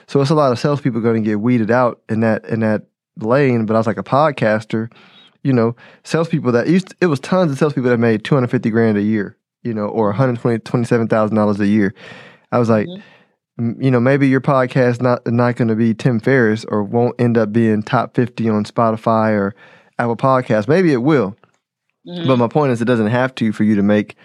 so 0.07 0.21
it's 0.21 0.29
a 0.29 0.35
lot 0.35 0.51
of 0.51 0.59
salespeople 0.59 1.01
going 1.01 1.23
to 1.23 1.29
get 1.29 1.39
weeded 1.41 1.71
out 1.71 2.01
in 2.09 2.19
that 2.21 2.45
in 2.45 2.59
that 2.59 2.83
lane." 3.17 3.65
But 3.65 3.75
I 3.75 3.77
was 3.79 3.87
like 3.87 3.97
a 3.97 4.03
podcaster, 4.03 4.91
you 5.43 5.53
know, 5.53 5.75
salespeople 6.03 6.51
that 6.51 6.67
used 6.67 6.89
to, 6.89 6.95
it 7.01 7.07
was 7.07 7.19
tons 7.19 7.51
of 7.51 7.57
salespeople 7.57 7.89
that 7.89 7.97
made 7.97 8.23
two 8.23 8.35
hundred 8.35 8.51
fifty 8.51 8.69
grand 8.69 8.97
a 8.97 9.03
year, 9.03 9.37
you 9.63 9.73
know, 9.73 9.87
or 9.87 10.07
one 10.07 10.15
hundred 10.15 10.39
twenty 10.39 10.59
twenty 10.59 10.85
seven 10.85 11.07
thousand 11.07 11.35
dollars 11.35 11.59
a 11.59 11.67
year. 11.67 11.93
I 12.51 12.59
was 12.59 12.69
like. 12.69 12.87
Mm-hmm 12.87 13.01
you 13.57 13.89
know, 13.89 14.01
maybe 14.01 14.27
your 14.27 14.41
podcast 14.41 15.01
not 15.01 15.25
not 15.27 15.55
going 15.55 15.69
to 15.69 15.75
be 15.75 15.93
Tim 15.93 16.19
Ferriss 16.19 16.65
or 16.65 16.83
won't 16.83 17.19
end 17.19 17.37
up 17.37 17.53
being 17.53 17.83
top 17.83 18.13
fifty 18.13 18.49
on 18.49 18.65
Spotify 18.65 19.31
or 19.31 19.55
Apple 19.97 20.17
Podcasts. 20.17 20.67
Maybe 20.67 20.91
it 20.91 20.97
will, 21.03 21.37
mm-hmm. 22.07 22.27
but 22.27 22.37
my 22.37 22.49
point 22.49 22.73
is, 22.73 22.81
it 22.81 22.85
doesn't 22.85 23.07
have 23.07 23.33
to 23.35 23.53
for 23.53 23.63
you 23.63 23.75
to 23.75 23.83
make, 23.83 24.15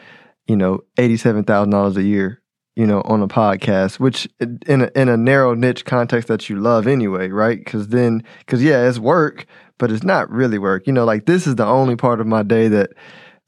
you 0.46 0.56
know, 0.56 0.80
eighty 0.99 1.16
seven 1.16 1.44
thousand 1.44 1.70
dollars 1.70 1.96
a 1.96 2.02
year, 2.02 2.42
you 2.75 2.87
know, 2.87 3.02
on 3.02 3.22
a 3.22 3.28
podcast, 3.28 4.00
which 4.00 4.28
in 4.40 4.82
a, 4.82 4.90
in 4.96 5.08
a 5.08 5.16
narrow 5.16 5.54
niche 5.54 5.84
context 5.84 6.26
that 6.26 6.49
you 6.50 6.56
love 6.56 6.88
anyway, 6.88 7.28
right? 7.28 7.58
Because 7.58 7.88
then, 7.88 8.25
because 8.40 8.64
yeah, 8.64 8.88
it's 8.88 8.99
work, 8.99 9.46
but 9.78 9.92
it's 9.92 10.02
not 10.02 10.28
really 10.28 10.58
work. 10.58 10.88
You 10.88 10.92
know, 10.92 11.04
like 11.04 11.26
this 11.26 11.46
is 11.46 11.54
the 11.54 11.66
only 11.66 11.94
part 11.94 12.20
of 12.20 12.26
my 12.26 12.42
day 12.42 12.68
that. 12.68 12.90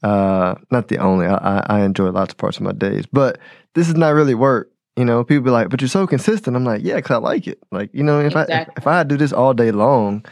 Uh, 0.01 0.55
not 0.69 0.89
the 0.89 0.97
only. 0.97 1.25
I, 1.25 1.65
I 1.65 1.79
enjoy 1.83 2.09
lots 2.09 2.33
of 2.33 2.37
parts 2.37 2.57
of 2.57 2.63
my 2.63 2.73
days, 2.73 3.05
but 3.05 3.37
this 3.73 3.87
is 3.87 3.95
not 3.95 4.09
really 4.09 4.35
work 4.35 4.69
you 4.95 5.05
know, 5.05 5.23
people 5.23 5.43
be 5.43 5.49
like, 5.49 5.69
"But 5.69 5.81
you're 5.81 5.87
so 5.87 6.05
consistent." 6.07 6.55
I'm 6.55 6.65
like, 6.65 6.83
"Yeah, 6.83 6.95
because 6.95 7.11
I 7.11 7.17
like 7.17 7.47
it." 7.47 7.59
Like, 7.71 7.89
you 7.93 8.03
know, 8.03 8.19
if 8.19 8.27
exactly. 8.27 8.55
I 8.55 8.67
if 8.77 8.87
I 8.87 9.03
do 9.03 9.17
this 9.17 9.33
all 9.33 9.53
day 9.53 9.71
long, 9.71 10.25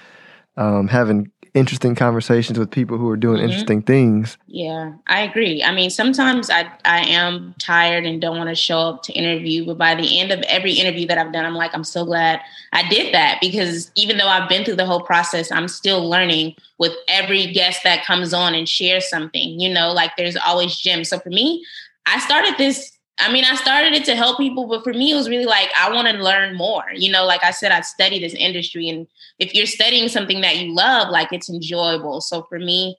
um, 0.58 0.88
having 0.88 1.32
interesting 1.53 1.96
conversations 1.96 2.58
with 2.58 2.72
people 2.72 2.98
who 2.98 3.10
are 3.10 3.18
doing 3.18 3.38
mm-hmm. 3.38 3.46
interesting 3.46 3.82
things. 3.82 4.38
Yeah, 4.48 4.94
I 5.08 5.22
agree. 5.22 5.63
I 5.63 5.74
mean, 5.74 5.89
sometimes 5.89 6.50
I 6.50 6.72
I 6.86 7.01
am 7.08 7.56
tired 7.60 8.06
and 8.06 8.22
don't 8.22 8.38
want 8.38 8.50
to 8.50 8.56
show 8.56 8.80
up 8.80 9.03
to 9.03 9.13
interview, 9.13 9.65
but 9.65 9.77
by 9.77 9.96
the 9.96 10.20
end 10.20 10.32
of 10.32 10.41
every 10.44 10.74
interview 10.74 11.08
that 11.08 11.18
I've 11.18 11.34
done, 11.34 11.46
I'm 11.46 11.56
like, 11.56 11.72
I'm 11.74 11.84
so 11.84 12.06
glad 12.06 12.39
I 12.72 12.88
did 12.88 13.13
that 13.13 13.39
because 13.41 13.91
even 13.96 14.18
though 14.18 14.27
I've 14.27 14.48
been 14.48 14.63
through 14.63 14.77
the 14.77 14.86
whole 14.86 15.01
process, 15.01 15.51
I'm 15.51 15.68
still 15.68 16.08
learning 16.08 16.56
with 16.77 16.94
every 17.08 17.51
guest 17.51 17.82
that 17.84 18.06
comes 18.06 18.34
on 18.34 18.53
and 18.53 18.68
shares 18.68 19.10
something. 19.10 19.60
You 19.60 19.74
know, 19.74 19.91
like 19.91 20.12
there's 20.18 20.38
always 20.38 20.77
gems. 20.77 21.10
So 21.10 21.20
for 21.20 21.30
me, 21.30 21.65
I 22.06 22.20
started 22.20 22.56
this 22.58 22.98
I 23.22 23.32
mean, 23.32 23.44
I 23.46 23.56
started 23.56 23.94
it 23.94 24.06
to 24.06 24.16
help 24.16 24.38
people, 24.38 24.68
but 24.68 24.84
for 24.84 24.94
me, 24.94 25.12
it 25.12 25.16
was 25.16 25.30
really 25.30 25.46
like 25.46 25.70
I 25.78 25.92
want 25.92 26.08
to 26.08 26.13
learn 26.16 26.56
more. 26.56 26.86
You 26.94 27.12
know, 27.12 27.25
like 27.25 27.44
I 27.44 27.51
said, 27.51 27.72
I 27.72 27.82
study 27.82 28.20
this 28.20 28.34
industry, 28.34 28.90
and 28.90 29.08
if 29.40 29.54
you're 29.54 29.66
studying 29.66 30.10
something 30.10 30.42
that 30.42 30.58
you 30.58 30.74
love, 30.74 31.10
like 31.10 31.32
it's 31.32 31.50
enjoyable. 31.50 32.22
So 32.22 32.44
for 32.50 32.60
me, 32.60 32.98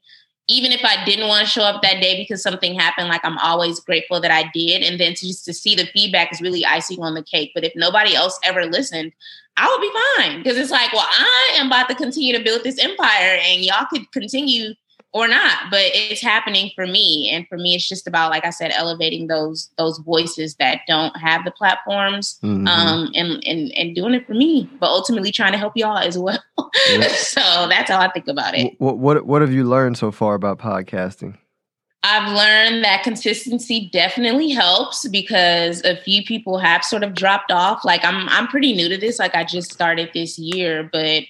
even 0.48 0.72
if 0.72 0.84
I 0.84 1.04
didn't 1.04 1.28
want 1.28 1.44
to 1.44 1.50
show 1.50 1.62
up 1.62 1.82
that 1.82 2.00
day 2.00 2.16
because 2.16 2.42
something 2.42 2.78
happened, 2.78 3.08
like 3.08 3.24
I'm 3.24 3.38
always 3.38 3.80
grateful 3.80 4.20
that 4.20 4.30
I 4.30 4.50
did. 4.52 4.82
And 4.82 4.98
then 4.98 5.14
to 5.14 5.26
just 5.26 5.44
to 5.44 5.54
see 5.54 5.74
the 5.74 5.86
feedback 5.86 6.32
is 6.32 6.40
really 6.40 6.64
icing 6.64 7.00
on 7.00 7.14
the 7.14 7.22
cake. 7.22 7.52
But 7.54 7.64
if 7.64 7.72
nobody 7.76 8.14
else 8.14 8.38
ever 8.44 8.66
listened, 8.66 9.12
I 9.56 9.68
would 9.68 9.80
be 9.80 10.22
fine 10.22 10.42
because 10.42 10.58
it's 10.58 10.70
like, 10.70 10.92
well, 10.92 11.06
I 11.08 11.50
am 11.56 11.66
about 11.66 11.88
to 11.88 11.94
continue 11.94 12.36
to 12.36 12.42
build 12.42 12.64
this 12.64 12.78
empire, 12.78 13.38
and 13.42 13.62
y'all 13.62 13.86
could 13.90 14.10
continue 14.12 14.74
or 15.12 15.28
not 15.28 15.70
but 15.70 15.82
it's 15.94 16.22
happening 16.22 16.70
for 16.74 16.86
me 16.86 17.28
and 17.30 17.46
for 17.48 17.58
me 17.58 17.74
it's 17.74 17.88
just 17.88 18.06
about 18.06 18.30
like 18.30 18.44
i 18.44 18.50
said 18.50 18.70
elevating 18.72 19.26
those 19.26 19.70
those 19.78 19.98
voices 19.98 20.54
that 20.56 20.80
don't 20.86 21.16
have 21.16 21.44
the 21.44 21.50
platforms 21.50 22.38
mm-hmm. 22.42 22.66
um 22.66 23.10
and, 23.14 23.42
and 23.46 23.72
and 23.72 23.94
doing 23.94 24.14
it 24.14 24.26
for 24.26 24.34
me 24.34 24.68
but 24.80 24.86
ultimately 24.86 25.30
trying 25.30 25.52
to 25.52 25.58
help 25.58 25.76
y'all 25.76 25.98
as 25.98 26.18
well 26.18 26.42
yeah. 26.90 27.08
so 27.08 27.40
that's 27.68 27.90
how 27.90 28.00
i 28.00 28.10
think 28.10 28.26
about 28.28 28.54
it 28.54 28.74
what, 28.78 28.98
what 28.98 29.26
what 29.26 29.42
have 29.42 29.52
you 29.52 29.64
learned 29.64 29.96
so 29.96 30.10
far 30.10 30.34
about 30.34 30.58
podcasting 30.58 31.36
I've 32.04 32.32
learned 32.32 32.84
that 32.84 33.04
consistency 33.04 33.88
definitely 33.92 34.50
helps 34.50 35.06
because 35.06 35.84
a 35.84 35.96
few 35.96 36.24
people 36.24 36.58
have 36.58 36.84
sort 36.84 37.04
of 37.04 37.14
dropped 37.14 37.52
off. 37.52 37.84
Like 37.84 38.04
I'm 38.04 38.28
I'm 38.28 38.48
pretty 38.48 38.72
new 38.72 38.88
to 38.88 38.98
this. 38.98 39.20
Like 39.20 39.36
I 39.36 39.44
just 39.44 39.72
started 39.72 40.10
this 40.12 40.36
year, 40.36 40.88
but 40.92 41.22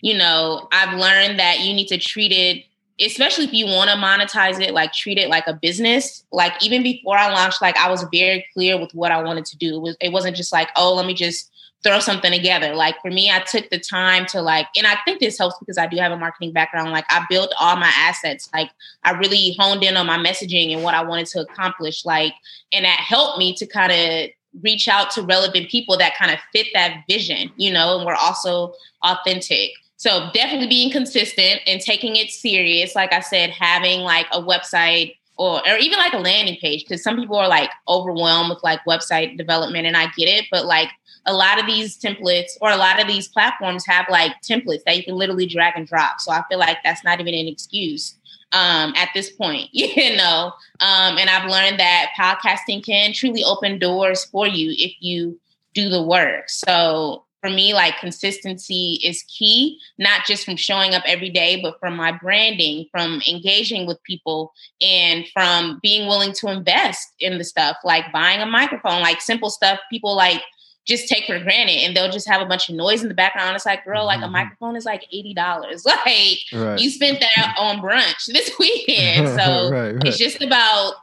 you 0.00 0.18
know, 0.18 0.68
I've 0.72 0.98
learned 0.98 1.38
that 1.38 1.60
you 1.60 1.72
need 1.74 1.86
to 1.88 1.98
treat 1.98 2.32
it 2.32 2.64
especially 3.00 3.44
if 3.44 3.52
you 3.52 3.66
want 3.66 3.90
to 3.90 3.96
monetize 3.96 4.60
it, 4.60 4.72
like 4.72 4.92
treat 4.92 5.18
it 5.18 5.28
like 5.28 5.46
a 5.46 5.52
business. 5.52 6.24
Like 6.32 6.52
even 6.64 6.82
before 6.82 7.16
I 7.16 7.32
launched, 7.32 7.60
like 7.60 7.76
I 7.76 7.90
was 7.90 8.04
very 8.12 8.46
clear 8.54 8.80
with 8.80 8.92
what 8.94 9.12
I 9.12 9.22
wanted 9.22 9.44
to 9.46 9.56
do. 9.56 9.76
It, 9.76 9.80
was, 9.80 9.96
it 10.00 10.12
wasn't 10.12 10.36
just 10.36 10.52
like, 10.52 10.70
oh, 10.76 10.94
let 10.94 11.06
me 11.06 11.14
just 11.14 11.50
throw 11.82 12.00
something 12.00 12.32
together. 12.32 12.74
Like 12.74 13.00
for 13.02 13.10
me, 13.10 13.30
I 13.30 13.40
took 13.40 13.68
the 13.70 13.78
time 13.78 14.26
to 14.26 14.40
like, 14.40 14.66
and 14.76 14.86
I 14.86 14.96
think 15.04 15.20
this 15.20 15.38
helps 15.38 15.58
because 15.58 15.78
I 15.78 15.86
do 15.86 15.98
have 15.98 16.10
a 16.10 16.16
marketing 16.16 16.52
background. 16.52 16.90
Like 16.90 17.04
I 17.10 17.24
built 17.28 17.52
all 17.60 17.76
my 17.76 17.92
assets. 17.96 18.48
Like 18.52 18.70
I 19.04 19.12
really 19.12 19.54
honed 19.58 19.84
in 19.84 19.96
on 19.96 20.06
my 20.06 20.18
messaging 20.18 20.72
and 20.72 20.82
what 20.82 20.94
I 20.94 21.04
wanted 21.04 21.26
to 21.28 21.40
accomplish. 21.40 22.04
Like, 22.04 22.32
and 22.72 22.84
that 22.84 22.98
helped 22.98 23.38
me 23.38 23.54
to 23.56 23.66
kind 23.66 23.92
of 23.92 24.30
reach 24.62 24.88
out 24.88 25.10
to 25.12 25.22
relevant 25.22 25.68
people 25.68 25.98
that 25.98 26.16
kind 26.16 26.30
of 26.30 26.38
fit 26.52 26.68
that 26.72 27.04
vision, 27.08 27.52
you 27.56 27.70
know, 27.70 27.98
and 27.98 28.06
we're 28.06 28.14
also 28.14 28.72
authentic. 29.02 29.70
So 29.96 30.30
definitely 30.34 30.68
being 30.68 30.90
consistent 30.90 31.60
and 31.66 31.80
taking 31.80 32.16
it 32.16 32.30
serious. 32.30 32.94
Like 32.94 33.12
I 33.12 33.20
said, 33.20 33.50
having 33.50 34.00
like 34.00 34.26
a 34.32 34.40
website 34.40 35.16
or, 35.38 35.66
or 35.68 35.76
even 35.78 35.98
like 35.98 36.12
a 36.12 36.18
landing 36.18 36.56
page 36.60 36.84
because 36.84 37.02
some 37.02 37.16
people 37.16 37.36
are 37.36 37.48
like 37.48 37.70
overwhelmed 37.88 38.50
with 38.50 38.62
like 38.62 38.80
website 38.86 39.36
development 39.36 39.86
and 39.86 39.96
I 39.96 40.06
get 40.16 40.28
it, 40.28 40.46
but 40.50 40.66
like 40.66 40.88
a 41.26 41.32
lot 41.32 41.58
of 41.58 41.66
these 41.66 41.98
templates 41.98 42.56
or 42.60 42.70
a 42.70 42.76
lot 42.76 43.00
of 43.00 43.06
these 43.06 43.28
platforms 43.28 43.84
have 43.86 44.06
like 44.08 44.32
templates 44.42 44.84
that 44.84 44.96
you 44.96 45.04
can 45.04 45.16
literally 45.16 45.46
drag 45.46 45.74
and 45.76 45.86
drop. 45.86 46.20
So 46.20 46.32
I 46.32 46.42
feel 46.48 46.58
like 46.58 46.78
that's 46.84 47.04
not 47.04 47.20
even 47.20 47.34
an 47.34 47.48
excuse 47.48 48.16
um, 48.52 48.94
at 48.96 49.08
this 49.14 49.30
point, 49.30 49.68
you 49.72 50.16
know. 50.16 50.52
Um, 50.80 51.18
and 51.18 51.28
I've 51.28 51.50
learned 51.50 51.80
that 51.80 52.12
podcasting 52.18 52.84
can 52.84 53.12
truly 53.12 53.44
open 53.44 53.78
doors 53.78 54.24
for 54.24 54.46
you 54.46 54.74
if 54.78 54.94
you 55.00 55.38
do 55.74 55.88
the 55.90 56.02
work. 56.02 56.48
So 56.48 57.25
for 57.40 57.50
me, 57.50 57.74
like 57.74 57.98
consistency 57.98 59.00
is 59.04 59.22
key, 59.24 59.78
not 59.98 60.24
just 60.26 60.44
from 60.44 60.56
showing 60.56 60.94
up 60.94 61.02
every 61.06 61.30
day, 61.30 61.60
but 61.60 61.78
from 61.78 61.96
my 61.96 62.12
branding, 62.12 62.86
from 62.90 63.22
engaging 63.28 63.86
with 63.86 64.02
people, 64.02 64.52
and 64.80 65.26
from 65.32 65.78
being 65.82 66.08
willing 66.08 66.32
to 66.34 66.48
invest 66.48 67.08
in 67.20 67.38
the 67.38 67.44
stuff, 67.44 67.76
like 67.84 68.10
buying 68.12 68.40
a 68.40 68.46
microphone, 68.46 69.02
like 69.02 69.20
simple 69.20 69.50
stuff 69.50 69.78
people 69.90 70.16
like 70.16 70.42
just 70.86 71.08
take 71.08 71.26
for 71.26 71.38
granted 71.40 71.78
and 71.78 71.96
they'll 71.96 72.10
just 72.10 72.28
have 72.28 72.40
a 72.40 72.46
bunch 72.46 72.68
of 72.68 72.76
noise 72.76 73.02
in 73.02 73.08
the 73.08 73.14
background. 73.14 73.56
It's 73.56 73.66
like, 73.66 73.84
girl, 73.84 74.06
like 74.06 74.20
a 74.20 74.22
mm-hmm. 74.22 74.32
microphone 74.32 74.76
is 74.76 74.84
like 74.84 75.04
$80. 75.12 75.36
Like 75.84 76.38
right. 76.52 76.78
you 76.78 76.90
spent 76.90 77.20
that 77.20 77.56
on 77.58 77.78
brunch 77.78 78.26
this 78.26 78.50
weekend. 78.58 79.28
So 79.28 79.70
right, 79.72 79.94
right. 79.94 80.04
it's 80.06 80.16
just 80.16 80.42
about 80.42 80.94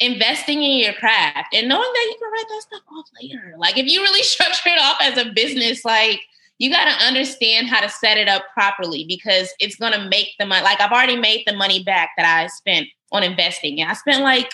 investing 0.00 0.62
in 0.62 0.78
your 0.78 0.92
craft 0.94 1.54
and 1.54 1.68
knowing 1.68 1.82
that 1.82 2.06
you 2.10 2.16
can 2.18 2.32
write 2.32 2.44
that 2.48 2.62
stuff 2.62 2.82
off 2.92 3.06
later. 3.20 3.54
Like 3.58 3.78
if 3.78 3.86
you 3.86 4.02
really 4.02 4.22
structure 4.22 4.70
it 4.70 4.80
off 4.80 4.98
as 5.00 5.18
a 5.18 5.30
business, 5.32 5.84
like 5.84 6.20
you 6.58 6.70
got 6.70 6.84
to 6.84 7.04
understand 7.04 7.68
how 7.68 7.80
to 7.80 7.88
set 7.88 8.16
it 8.16 8.28
up 8.28 8.44
properly 8.52 9.04
because 9.08 9.52
it's 9.58 9.76
going 9.76 9.92
to 9.92 10.08
make 10.08 10.28
the 10.38 10.46
money. 10.46 10.62
Like 10.62 10.80
I've 10.80 10.92
already 10.92 11.16
made 11.16 11.44
the 11.46 11.54
money 11.54 11.82
back 11.82 12.10
that 12.16 12.26
I 12.26 12.46
spent 12.48 12.88
on 13.12 13.22
investing. 13.22 13.80
And 13.80 13.90
I 13.90 13.94
spent 13.94 14.22
like, 14.22 14.52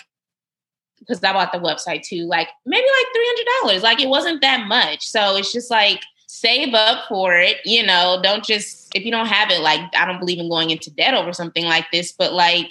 because 0.99 1.23
I 1.23 1.33
bought 1.33 1.51
the 1.51 1.59
website 1.59 2.03
too, 2.03 2.25
like 2.27 2.47
maybe 2.65 2.85
like 2.85 3.75
$300. 3.75 3.81
Like 3.81 4.01
it 4.01 4.09
wasn't 4.09 4.41
that 4.41 4.67
much. 4.67 5.07
So 5.07 5.35
it's 5.37 5.51
just 5.51 5.71
like, 5.71 6.01
save 6.33 6.73
up 6.73 7.09
for 7.09 7.35
it 7.35 7.57
you 7.65 7.85
know 7.85 8.17
don't 8.23 8.45
just 8.45 8.87
if 8.95 9.03
you 9.03 9.11
don't 9.11 9.25
have 9.25 9.51
it 9.51 9.59
like 9.59 9.81
i 9.97 10.05
don't 10.05 10.17
believe 10.17 10.39
in 10.39 10.47
going 10.47 10.69
into 10.69 10.89
debt 10.91 11.13
over 11.13 11.33
something 11.33 11.65
like 11.65 11.85
this 11.91 12.13
but 12.13 12.31
like 12.31 12.69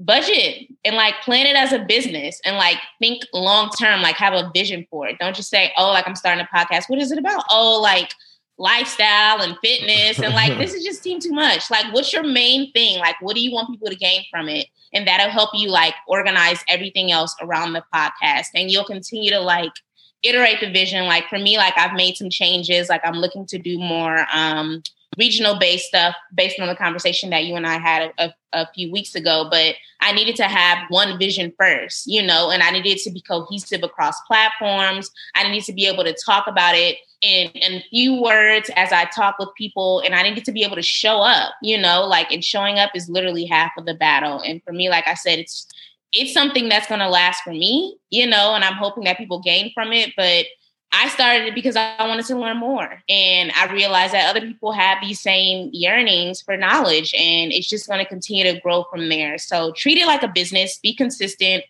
budget 0.00 0.68
and 0.84 0.96
like 0.96 1.14
plan 1.22 1.46
it 1.46 1.56
as 1.56 1.72
a 1.72 1.84
business 1.84 2.40
and 2.44 2.56
like 2.56 2.78
think 3.00 3.24
long 3.32 3.70
term, 3.70 4.02
like 4.02 4.16
have 4.16 4.34
a 4.34 4.50
vision 4.54 4.86
for 4.90 5.06
it. 5.06 5.18
Don't 5.18 5.36
just 5.36 5.50
say, 5.50 5.72
oh, 5.76 5.90
like 5.90 6.06
I'm 6.06 6.16
starting 6.16 6.44
a 6.44 6.56
podcast. 6.56 6.88
What 6.88 6.98
is 6.98 7.12
it 7.12 7.18
about? 7.18 7.44
Oh, 7.50 7.80
like 7.80 8.12
lifestyle 8.58 9.40
and 9.40 9.56
fitness. 9.62 10.20
And 10.20 10.34
like, 10.34 10.58
this 10.58 10.74
is 10.74 10.84
just 10.84 11.02
seem 11.02 11.20
too 11.20 11.32
much. 11.32 11.70
Like, 11.70 11.92
what's 11.92 12.12
your 12.12 12.22
main 12.22 12.72
thing? 12.72 12.98
Like, 12.98 13.16
what 13.20 13.34
do 13.34 13.42
you 13.42 13.52
want 13.52 13.70
people 13.70 13.88
to 13.88 13.96
gain 13.96 14.24
from 14.30 14.48
it? 14.48 14.66
And 14.92 15.06
that'll 15.06 15.30
help 15.30 15.50
you 15.54 15.70
like 15.70 15.94
organize 16.06 16.64
everything 16.68 17.10
else 17.10 17.34
around 17.40 17.72
the 17.72 17.84
podcast. 17.92 18.46
And 18.54 18.70
you'll 18.70 18.84
continue 18.84 19.30
to 19.30 19.40
like 19.40 19.72
iterate 20.22 20.60
the 20.60 20.70
vision. 20.70 21.06
Like 21.06 21.28
for 21.28 21.38
me, 21.38 21.56
like 21.56 21.76
I've 21.76 21.94
made 21.94 22.16
some 22.16 22.30
changes. 22.30 22.88
Like 22.88 23.02
I'm 23.04 23.16
looking 23.16 23.46
to 23.46 23.58
do 23.58 23.78
more 23.78 24.26
um 24.32 24.82
regional 25.18 25.58
based 25.58 25.86
stuff 25.86 26.14
based 26.34 26.58
on 26.60 26.68
the 26.68 26.74
conversation 26.74 27.30
that 27.30 27.44
you 27.44 27.56
and 27.56 27.66
I 27.66 27.78
had 27.78 28.12
a, 28.18 28.24
a, 28.24 28.34
a, 28.52 28.68
few 28.74 28.90
weeks 28.90 29.14
ago. 29.14 29.48
But 29.50 29.74
I 30.00 30.12
needed 30.12 30.36
to 30.36 30.44
have 30.44 30.78
one 30.88 31.18
vision 31.18 31.52
first, 31.58 32.06
you 32.06 32.22
know, 32.22 32.50
and 32.50 32.62
I 32.62 32.70
needed 32.70 32.98
to 32.98 33.10
be 33.10 33.20
cohesive 33.20 33.82
across 33.82 34.20
platforms. 34.22 35.10
I 35.34 35.48
needed 35.48 35.64
to 35.66 35.72
be 35.72 35.86
able 35.86 36.04
to 36.04 36.16
talk 36.24 36.46
about 36.46 36.74
it 36.74 36.98
in, 37.22 37.48
in 37.50 37.82
few 37.90 38.20
words 38.20 38.70
as 38.76 38.92
I 38.92 39.06
talk 39.06 39.38
with 39.38 39.48
people, 39.56 40.00
and 40.00 40.14
I 40.14 40.22
needed 40.22 40.44
to 40.44 40.52
be 40.52 40.62
able 40.62 40.76
to 40.76 40.82
show 40.82 41.20
up, 41.20 41.54
you 41.62 41.78
know, 41.78 42.04
like, 42.04 42.30
and 42.30 42.44
showing 42.44 42.78
up 42.78 42.90
is 42.94 43.08
literally 43.08 43.46
half 43.46 43.72
of 43.78 43.86
the 43.86 43.94
battle. 43.94 44.40
And 44.40 44.62
for 44.62 44.72
me, 44.72 44.90
like 44.90 45.08
I 45.08 45.14
said, 45.14 45.38
it's 45.38 45.66
it's 46.12 46.32
something 46.32 46.68
that's 46.68 46.86
going 46.86 47.00
to 47.00 47.08
last 47.08 47.42
for 47.42 47.50
me, 47.50 47.98
you 48.10 48.26
know, 48.26 48.54
and 48.54 48.62
I'm 48.62 48.74
hoping 48.74 49.04
that 49.04 49.18
people 49.18 49.40
gain 49.40 49.72
from 49.74 49.92
it, 49.92 50.12
but 50.16 50.46
I 50.96 51.08
started 51.08 51.48
it 51.48 51.54
because 51.56 51.74
I 51.74 52.06
wanted 52.06 52.24
to 52.26 52.36
learn 52.36 52.58
more. 52.58 53.02
And 53.08 53.50
I 53.56 53.72
realized 53.72 54.14
that 54.14 54.30
other 54.30 54.40
people 54.40 54.70
have 54.70 54.98
these 55.02 55.20
same 55.20 55.70
yearnings 55.72 56.40
for 56.40 56.56
knowledge, 56.56 57.12
and 57.14 57.52
it's 57.52 57.68
just 57.68 57.88
going 57.88 57.98
to 57.98 58.08
continue 58.08 58.44
to 58.44 58.60
grow 58.60 58.84
from 58.84 59.08
there. 59.08 59.36
So 59.38 59.72
treat 59.72 59.98
it 59.98 60.06
like 60.06 60.22
a 60.22 60.28
business, 60.28 60.78
be 60.78 60.94
consistent, 60.94 61.64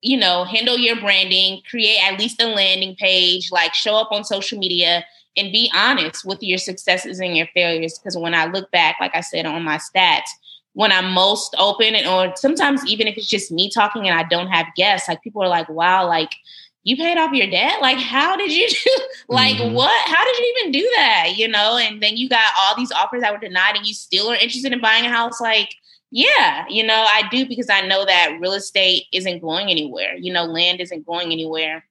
you 0.00 0.16
know, 0.16 0.44
handle 0.44 0.78
your 0.78 0.96
branding, 0.98 1.60
create 1.68 1.98
at 2.02 2.18
least 2.18 2.40
a 2.40 2.46
landing 2.46 2.96
page, 2.96 3.52
like 3.52 3.74
show 3.74 3.94
up 3.94 4.10
on 4.10 4.24
social 4.24 4.58
media 4.58 5.04
and 5.36 5.52
be 5.52 5.70
honest 5.74 6.24
with 6.24 6.42
your 6.42 6.58
successes 6.58 7.20
and 7.20 7.36
your 7.36 7.48
failures. 7.54 7.98
Because 7.98 8.16
when 8.16 8.34
I 8.34 8.46
look 8.46 8.70
back, 8.70 8.96
like 9.00 9.14
I 9.14 9.20
said 9.20 9.44
on 9.44 9.62
my 9.64 9.78
stats, 9.78 10.28
when 10.72 10.92
I'm 10.92 11.12
most 11.12 11.54
open, 11.58 11.94
and 11.94 12.06
or 12.06 12.34
sometimes 12.36 12.84
even 12.86 13.06
if 13.06 13.18
it's 13.18 13.28
just 13.28 13.52
me 13.52 13.70
talking 13.70 14.08
and 14.08 14.18
I 14.18 14.22
don't 14.24 14.48
have 14.48 14.66
guests, 14.76 15.08
like 15.08 15.22
people 15.22 15.42
are 15.42 15.48
like, 15.48 15.68
wow, 15.68 16.08
like 16.08 16.32
you 16.84 16.96
paid 16.96 17.16
off 17.16 17.32
your 17.32 17.48
debt? 17.48 17.80
Like 17.80 17.98
how 17.98 18.36
did 18.36 18.52
you 18.52 18.68
do 18.84 19.00
like 19.28 19.56
mm-hmm. 19.56 19.74
what 19.74 20.08
how 20.08 20.24
did 20.24 20.38
you 20.38 20.56
even 20.58 20.72
do 20.72 20.90
that 20.96 21.32
you 21.36 21.48
know? 21.48 21.76
And 21.76 22.02
then 22.02 22.16
you 22.16 22.28
got 22.28 22.52
all 22.58 22.76
these 22.76 22.92
offers 22.92 23.20
that 23.22 23.32
were 23.32 23.38
denied 23.38 23.76
and 23.76 23.86
you 23.86 23.94
still 23.94 24.30
are 24.30 24.34
interested 24.34 24.72
in 24.72 24.80
buying 24.80 25.06
a 25.06 25.10
house? 25.10 25.40
Like 25.40 25.74
yeah 26.14 26.66
you 26.68 26.86
know 26.86 27.06
i 27.08 27.22
do 27.30 27.46
because 27.48 27.70
i 27.70 27.80
know 27.80 28.04
that 28.04 28.36
real 28.38 28.52
estate 28.52 29.04
isn't 29.12 29.40
going 29.40 29.70
anywhere. 29.70 30.14
You 30.16 30.32
know 30.32 30.44
land 30.44 30.80
isn't 30.80 31.06
going 31.06 31.32
anywhere. 31.32 31.84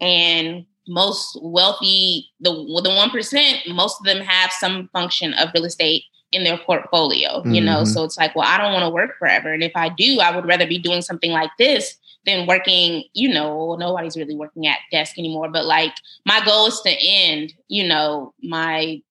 And 0.00 0.66
most 0.88 1.38
wealthy 1.42 2.26
the 2.40 2.50
the 2.50 2.88
1% 2.88 3.74
most 3.74 4.00
of 4.00 4.06
them 4.06 4.24
have 4.24 4.50
some 4.52 4.88
function 4.88 5.34
of 5.34 5.50
real 5.54 5.66
estate 5.66 6.02
in 6.32 6.44
their 6.44 6.58
portfolio 6.58 7.42
you 7.44 7.52
mm-hmm. 7.52 7.66
know 7.66 7.84
so 7.84 8.04
it's 8.04 8.16
like 8.16 8.34
well 8.34 8.46
i 8.48 8.56
don't 8.58 8.72
want 8.72 8.84
to 8.84 8.90
work 8.90 9.18
forever. 9.18 9.52
And 9.52 9.62
if 9.62 9.72
i 9.74 9.90
do 9.90 10.18
i 10.20 10.34
would 10.34 10.46
rather 10.46 10.66
be 10.66 10.78
doing 10.78 11.02
something 11.02 11.30
like 11.30 11.50
this 11.58 11.96
than 12.28 12.46
working, 12.46 13.04
you 13.14 13.32
know, 13.32 13.76
nobody's 13.76 14.16
really 14.16 14.36
working 14.36 14.66
at 14.66 14.78
desk 14.92 15.18
anymore. 15.18 15.48
But 15.50 15.64
like 15.64 15.94
my 16.24 16.44
goal 16.44 16.66
is 16.66 16.80
to 16.82 16.90
end, 16.90 17.54
you 17.68 17.86
know, 17.88 18.34
my 18.42 19.02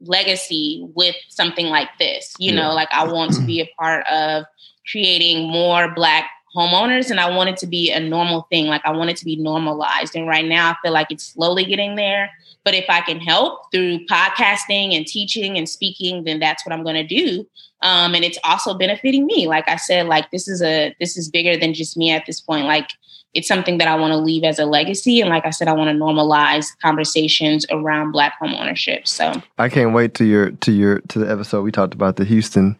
legacy 0.00 0.86
with 0.94 1.16
something 1.28 1.66
like 1.66 1.90
this. 1.98 2.34
You 2.38 2.52
yeah. 2.52 2.62
know, 2.62 2.74
like 2.74 2.88
I 2.90 3.04
want 3.06 3.34
to 3.34 3.42
be 3.42 3.60
a 3.60 3.70
part 3.78 4.06
of 4.08 4.44
creating 4.90 5.48
more 5.48 5.94
Black 5.94 6.30
homeowners 6.54 7.10
and 7.10 7.18
I 7.18 7.34
want 7.34 7.50
it 7.50 7.56
to 7.58 7.66
be 7.66 7.90
a 7.90 8.00
normal 8.00 8.46
thing. 8.50 8.66
Like 8.66 8.82
I 8.84 8.92
want 8.92 9.10
it 9.10 9.16
to 9.18 9.24
be 9.24 9.36
normalized. 9.36 10.14
And 10.14 10.28
right 10.28 10.44
now 10.44 10.70
I 10.70 10.76
feel 10.82 10.92
like 10.92 11.10
it's 11.10 11.24
slowly 11.24 11.64
getting 11.64 11.96
there. 11.96 12.30
But 12.64 12.74
if 12.74 12.86
I 12.88 13.00
can 13.00 13.20
help 13.20 13.70
through 13.72 14.06
podcasting 14.06 14.96
and 14.96 15.06
teaching 15.06 15.58
and 15.58 15.68
speaking, 15.68 16.24
then 16.24 16.38
that's 16.38 16.64
what 16.64 16.72
I'm 16.72 16.82
going 16.82 16.96
to 16.96 17.06
do. 17.06 17.46
Um, 17.82 18.14
and 18.14 18.24
it's 18.24 18.38
also 18.44 18.72
benefiting 18.72 19.26
me. 19.26 19.46
Like 19.46 19.68
I 19.68 19.76
said, 19.76 20.06
like 20.06 20.30
this 20.30 20.48
is 20.48 20.62
a 20.62 20.94
this 20.98 21.16
is 21.16 21.28
bigger 21.28 21.56
than 21.58 21.74
just 21.74 21.96
me 21.96 22.10
at 22.10 22.24
this 22.24 22.40
point. 22.40 22.66
Like 22.66 22.88
it's 23.34 23.48
something 23.48 23.78
that 23.78 23.88
I 23.88 23.96
want 23.96 24.12
to 24.12 24.16
leave 24.16 24.44
as 24.44 24.58
a 24.58 24.64
legacy. 24.64 25.20
And 25.20 25.28
like 25.28 25.44
I 25.44 25.50
said, 25.50 25.68
I 25.68 25.72
want 25.72 25.90
to 25.90 25.96
normalize 25.96 26.66
conversations 26.80 27.66
around 27.70 28.12
Black 28.12 28.38
home 28.38 28.54
ownership. 28.54 29.06
So 29.06 29.42
I 29.58 29.68
can't 29.68 29.92
wait 29.92 30.14
to 30.14 30.24
your 30.24 30.52
to 30.52 30.72
your 30.72 31.00
to 31.00 31.18
the 31.18 31.30
episode 31.30 31.62
we 31.62 31.72
talked 31.72 31.94
about 31.94 32.16
the 32.16 32.24
Houston 32.24 32.78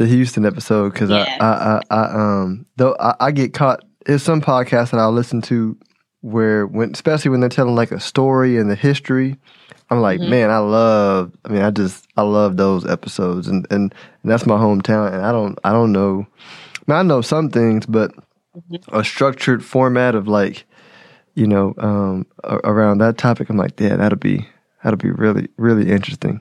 the 0.00 0.06
Houston 0.06 0.46
episode 0.46 0.94
because 0.94 1.10
yeah. 1.10 1.36
I, 1.40 1.44
I, 1.44 1.80
I, 1.90 2.04
I 2.04 2.40
um 2.40 2.64
though 2.76 2.96
I, 2.98 3.14
I 3.20 3.30
get 3.32 3.52
caught. 3.52 3.84
There's 4.06 4.22
some 4.22 4.40
podcasts 4.40 4.92
that 4.92 4.98
I'll 4.98 5.12
listen 5.12 5.42
to 5.42 5.76
where 6.22 6.66
when 6.66 6.92
especially 6.92 7.30
when 7.30 7.40
they're 7.40 7.50
telling 7.50 7.74
like 7.74 7.92
a 7.92 8.00
story 8.00 8.56
and 8.56 8.70
the 8.70 8.74
history. 8.74 9.36
I'm 9.90 10.00
like, 10.00 10.20
mm-hmm. 10.20 10.30
man, 10.30 10.50
I 10.50 10.58
love. 10.58 11.36
I 11.44 11.48
mean, 11.50 11.60
I 11.60 11.70
just 11.70 12.06
I 12.16 12.22
love 12.22 12.56
those 12.56 12.86
episodes, 12.86 13.46
and, 13.46 13.66
and 13.70 13.94
and 14.22 14.32
that's 14.32 14.46
my 14.46 14.56
hometown. 14.56 15.12
And 15.12 15.22
I 15.22 15.32
don't 15.32 15.58
I 15.64 15.72
don't 15.72 15.92
know. 15.92 16.26
I, 16.88 16.92
mean, 16.92 16.98
I 16.98 17.02
know 17.02 17.20
some 17.20 17.50
things, 17.50 17.84
but 17.84 18.14
mm-hmm. 18.56 18.96
a 18.96 19.04
structured 19.04 19.62
format 19.62 20.14
of 20.14 20.26
like, 20.26 20.64
you 21.34 21.46
know, 21.46 21.74
um, 21.76 22.26
around 22.42 22.98
that 22.98 23.18
topic, 23.18 23.50
I'm 23.50 23.58
like, 23.58 23.78
yeah, 23.78 23.96
that'll 23.96 24.18
be 24.18 24.48
that'll 24.82 24.96
be 24.96 25.10
really 25.10 25.48
really 25.58 25.90
interesting. 25.90 26.40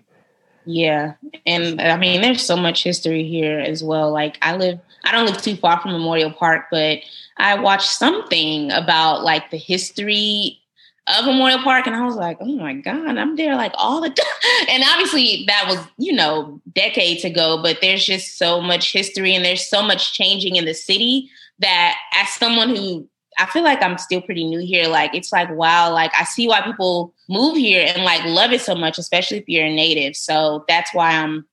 Yeah. 0.71 1.15
And 1.47 1.81
I 1.81 1.97
mean, 1.97 2.21
there's 2.21 2.43
so 2.43 2.55
much 2.55 2.83
history 2.83 3.27
here 3.27 3.59
as 3.59 3.83
well. 3.83 4.11
Like, 4.11 4.37
I 4.43 4.55
live, 4.55 4.79
I 5.03 5.11
don't 5.11 5.25
live 5.25 5.41
too 5.41 5.55
far 5.55 5.79
from 5.79 5.93
Memorial 5.93 6.31
Park, 6.31 6.65
but 6.69 6.99
I 7.37 7.59
watched 7.59 7.89
something 7.89 8.71
about 8.71 9.23
like 9.23 9.49
the 9.49 9.57
history 9.57 10.59
of 11.07 11.25
Memorial 11.25 11.57
Park, 11.63 11.87
and 11.87 11.95
I 11.95 12.05
was 12.05 12.15
like, 12.15 12.37
oh 12.39 12.55
my 12.55 12.75
God, 12.75 13.17
I'm 13.17 13.35
there 13.35 13.55
like 13.55 13.71
all 13.73 13.99
the 13.99 14.11
time. 14.11 14.25
And 14.69 14.83
obviously, 14.87 15.43
that 15.47 15.65
was, 15.67 15.79
you 15.97 16.13
know, 16.13 16.61
decades 16.75 17.25
ago, 17.25 17.59
but 17.63 17.79
there's 17.81 18.05
just 18.05 18.37
so 18.37 18.61
much 18.61 18.93
history 18.93 19.33
and 19.33 19.43
there's 19.43 19.67
so 19.67 19.81
much 19.81 20.13
changing 20.13 20.55
in 20.55 20.65
the 20.65 20.75
city 20.75 21.31
that 21.57 21.95
as 22.13 22.29
someone 22.29 22.69
who 22.69 23.07
I 23.39 23.45
feel 23.47 23.63
like 23.63 23.81
I'm 23.81 23.97
still 23.97 24.21
pretty 24.21 24.45
new 24.45 24.59
here. 24.59 24.87
Like 24.87 25.15
it's 25.15 25.31
like 25.31 25.49
wow, 25.49 25.91
like 25.91 26.11
I 26.17 26.25
see 26.25 26.47
why 26.47 26.61
people 26.61 27.13
move 27.29 27.55
here 27.55 27.91
and 27.93 28.03
like 28.03 28.23
love 28.25 28.51
it 28.51 28.61
so 28.61 28.75
much, 28.75 28.97
especially 28.97 29.37
if 29.37 29.45
you're 29.47 29.65
a 29.65 29.73
native. 29.73 30.15
So 30.15 30.65
that's 30.67 30.93
why 30.93 31.11
I'm 31.11 31.45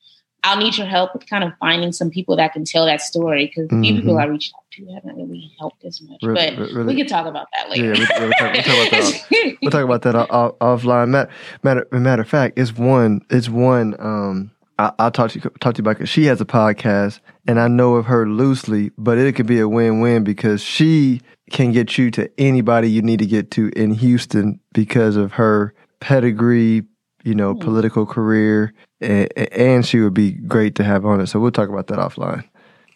I'll 0.47 0.57
need 0.57 0.77
your 0.77 0.87
help 0.87 1.13
with 1.13 1.29
kind 1.29 1.43
of 1.43 1.53
finding 1.59 1.93
some 1.93 2.09
people 2.09 2.37
that 2.37 2.53
can 2.53 2.65
tell 2.65 2.87
that 2.87 3.01
story 3.01 3.47
because 3.47 3.69
mm-hmm. 3.69 3.97
people 3.97 4.19
I 4.19 4.25
reached 4.27 4.55
out 4.55 4.63
to 4.73 4.95
haven't 4.95 5.17
really 5.17 5.53
helped 5.59 5.85
as 5.85 6.01
much. 6.03 6.21
but 6.21 6.57
really? 6.57 6.85
we 6.85 6.97
can 6.97 7.09
talk 7.09 7.27
about 7.27 7.49
that 7.57 7.69
later. 7.69 7.95
Yeah, 7.95 8.21
we'll, 8.21 8.31
talk, 8.31 8.53
we'll 8.53 8.63
talk, 8.63 8.89
about 8.89 8.91
that. 8.91 9.57
we'll 9.61 9.71
talk 9.73 9.85
about 9.85 10.03
that 10.03 10.15
off, 10.15 10.59
offline. 10.61 11.09
Matter, 11.09 11.31
matter, 11.65 11.89
matter 11.91 12.23
of 12.23 12.29
fact, 12.29 12.59
it's 12.59 12.73
one. 12.73 13.25
It's 13.29 13.49
one. 13.49 13.97
Um, 13.99 14.53
I, 14.79 14.93
will 15.01 15.11
talk 15.11 15.33
to 15.33 15.41
you 15.41 15.51
talk 15.59 15.75
to 15.75 15.79
you 15.79 15.83
about. 15.83 15.99
Cause 15.99 16.09
she 16.09 16.27
has 16.27 16.41
a 16.41 16.45
podcast, 16.45 17.19
and 17.49 17.59
I 17.59 17.67
know 17.67 17.97
of 17.97 18.07
her 18.07 18.29
loosely, 18.29 18.93
but 18.97 19.19
it 19.19 19.35
could 19.35 19.47
be 19.47 19.59
a 19.59 19.69
win 19.69 20.01
win 20.01 20.23
because 20.23 20.63
she 20.63 21.23
can 21.51 21.73
get 21.73 21.97
you 21.97 22.11
to 22.13 22.31
anybody 22.39 22.91
you 22.91 23.03
need 23.03 23.21
to 23.21 23.27
get 23.27 23.51
to 23.53 23.71
in 23.77 23.93
Houston 23.93 24.61
because 24.73 25.17
of 25.17 25.33
her 25.33 25.75
pedigree, 26.01 26.83
you 27.25 27.35
know, 27.35 27.55
mm. 27.55 27.61
political 27.61 28.05
career, 28.05 28.73
and, 29.01 29.33
and, 29.53 29.87
she 29.87 30.01
would 30.01 30.15
be 30.15 30.33
great 30.33 30.75
to 30.77 30.85
have 30.85 31.05
on 31.05 31.21
it. 31.21 31.27
So 31.27 31.39
we'll 31.39 31.51
talk 31.51 31.69
about 31.69 31.87
that 31.89 31.99
offline. 31.99 32.45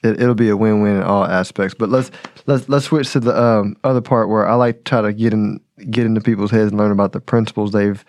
It, 0.02 0.18
will 0.18 0.34
be 0.34 0.48
a 0.48 0.56
win-win 0.56 0.96
in 0.96 1.02
all 1.02 1.24
aspects. 1.24 1.74
But 1.78 1.90
let's 1.90 2.10
let's 2.46 2.68
let's 2.68 2.86
switch 2.86 3.12
to 3.12 3.20
the 3.20 3.38
um, 3.38 3.76
other 3.84 4.00
part 4.00 4.30
where 4.30 4.48
I 4.48 4.54
like 4.54 4.78
to 4.78 4.82
try 4.84 5.02
to 5.02 5.12
get 5.12 5.32
in 5.32 5.60
get 5.90 6.06
into 6.06 6.20
people's 6.20 6.50
heads 6.50 6.70
and 6.70 6.78
learn 6.78 6.90
about 6.90 7.12
the 7.12 7.20
principles 7.20 7.72
they've 7.72 8.04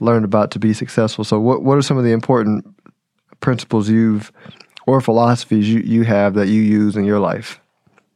learned 0.00 0.24
about 0.24 0.50
to 0.52 0.58
be 0.58 0.74
successful. 0.74 1.24
So 1.24 1.40
what 1.40 1.62
what 1.62 1.78
are 1.78 1.82
some 1.82 1.96
of 1.96 2.04
the 2.04 2.12
important 2.12 2.66
principles 3.40 3.88
you've 3.88 4.30
or 4.86 5.00
philosophies 5.00 5.68
you, 5.68 5.80
you 5.80 6.02
have 6.04 6.34
that 6.34 6.48
you 6.48 6.60
use 6.60 6.96
in 6.96 7.04
your 7.04 7.20
life? 7.20 7.60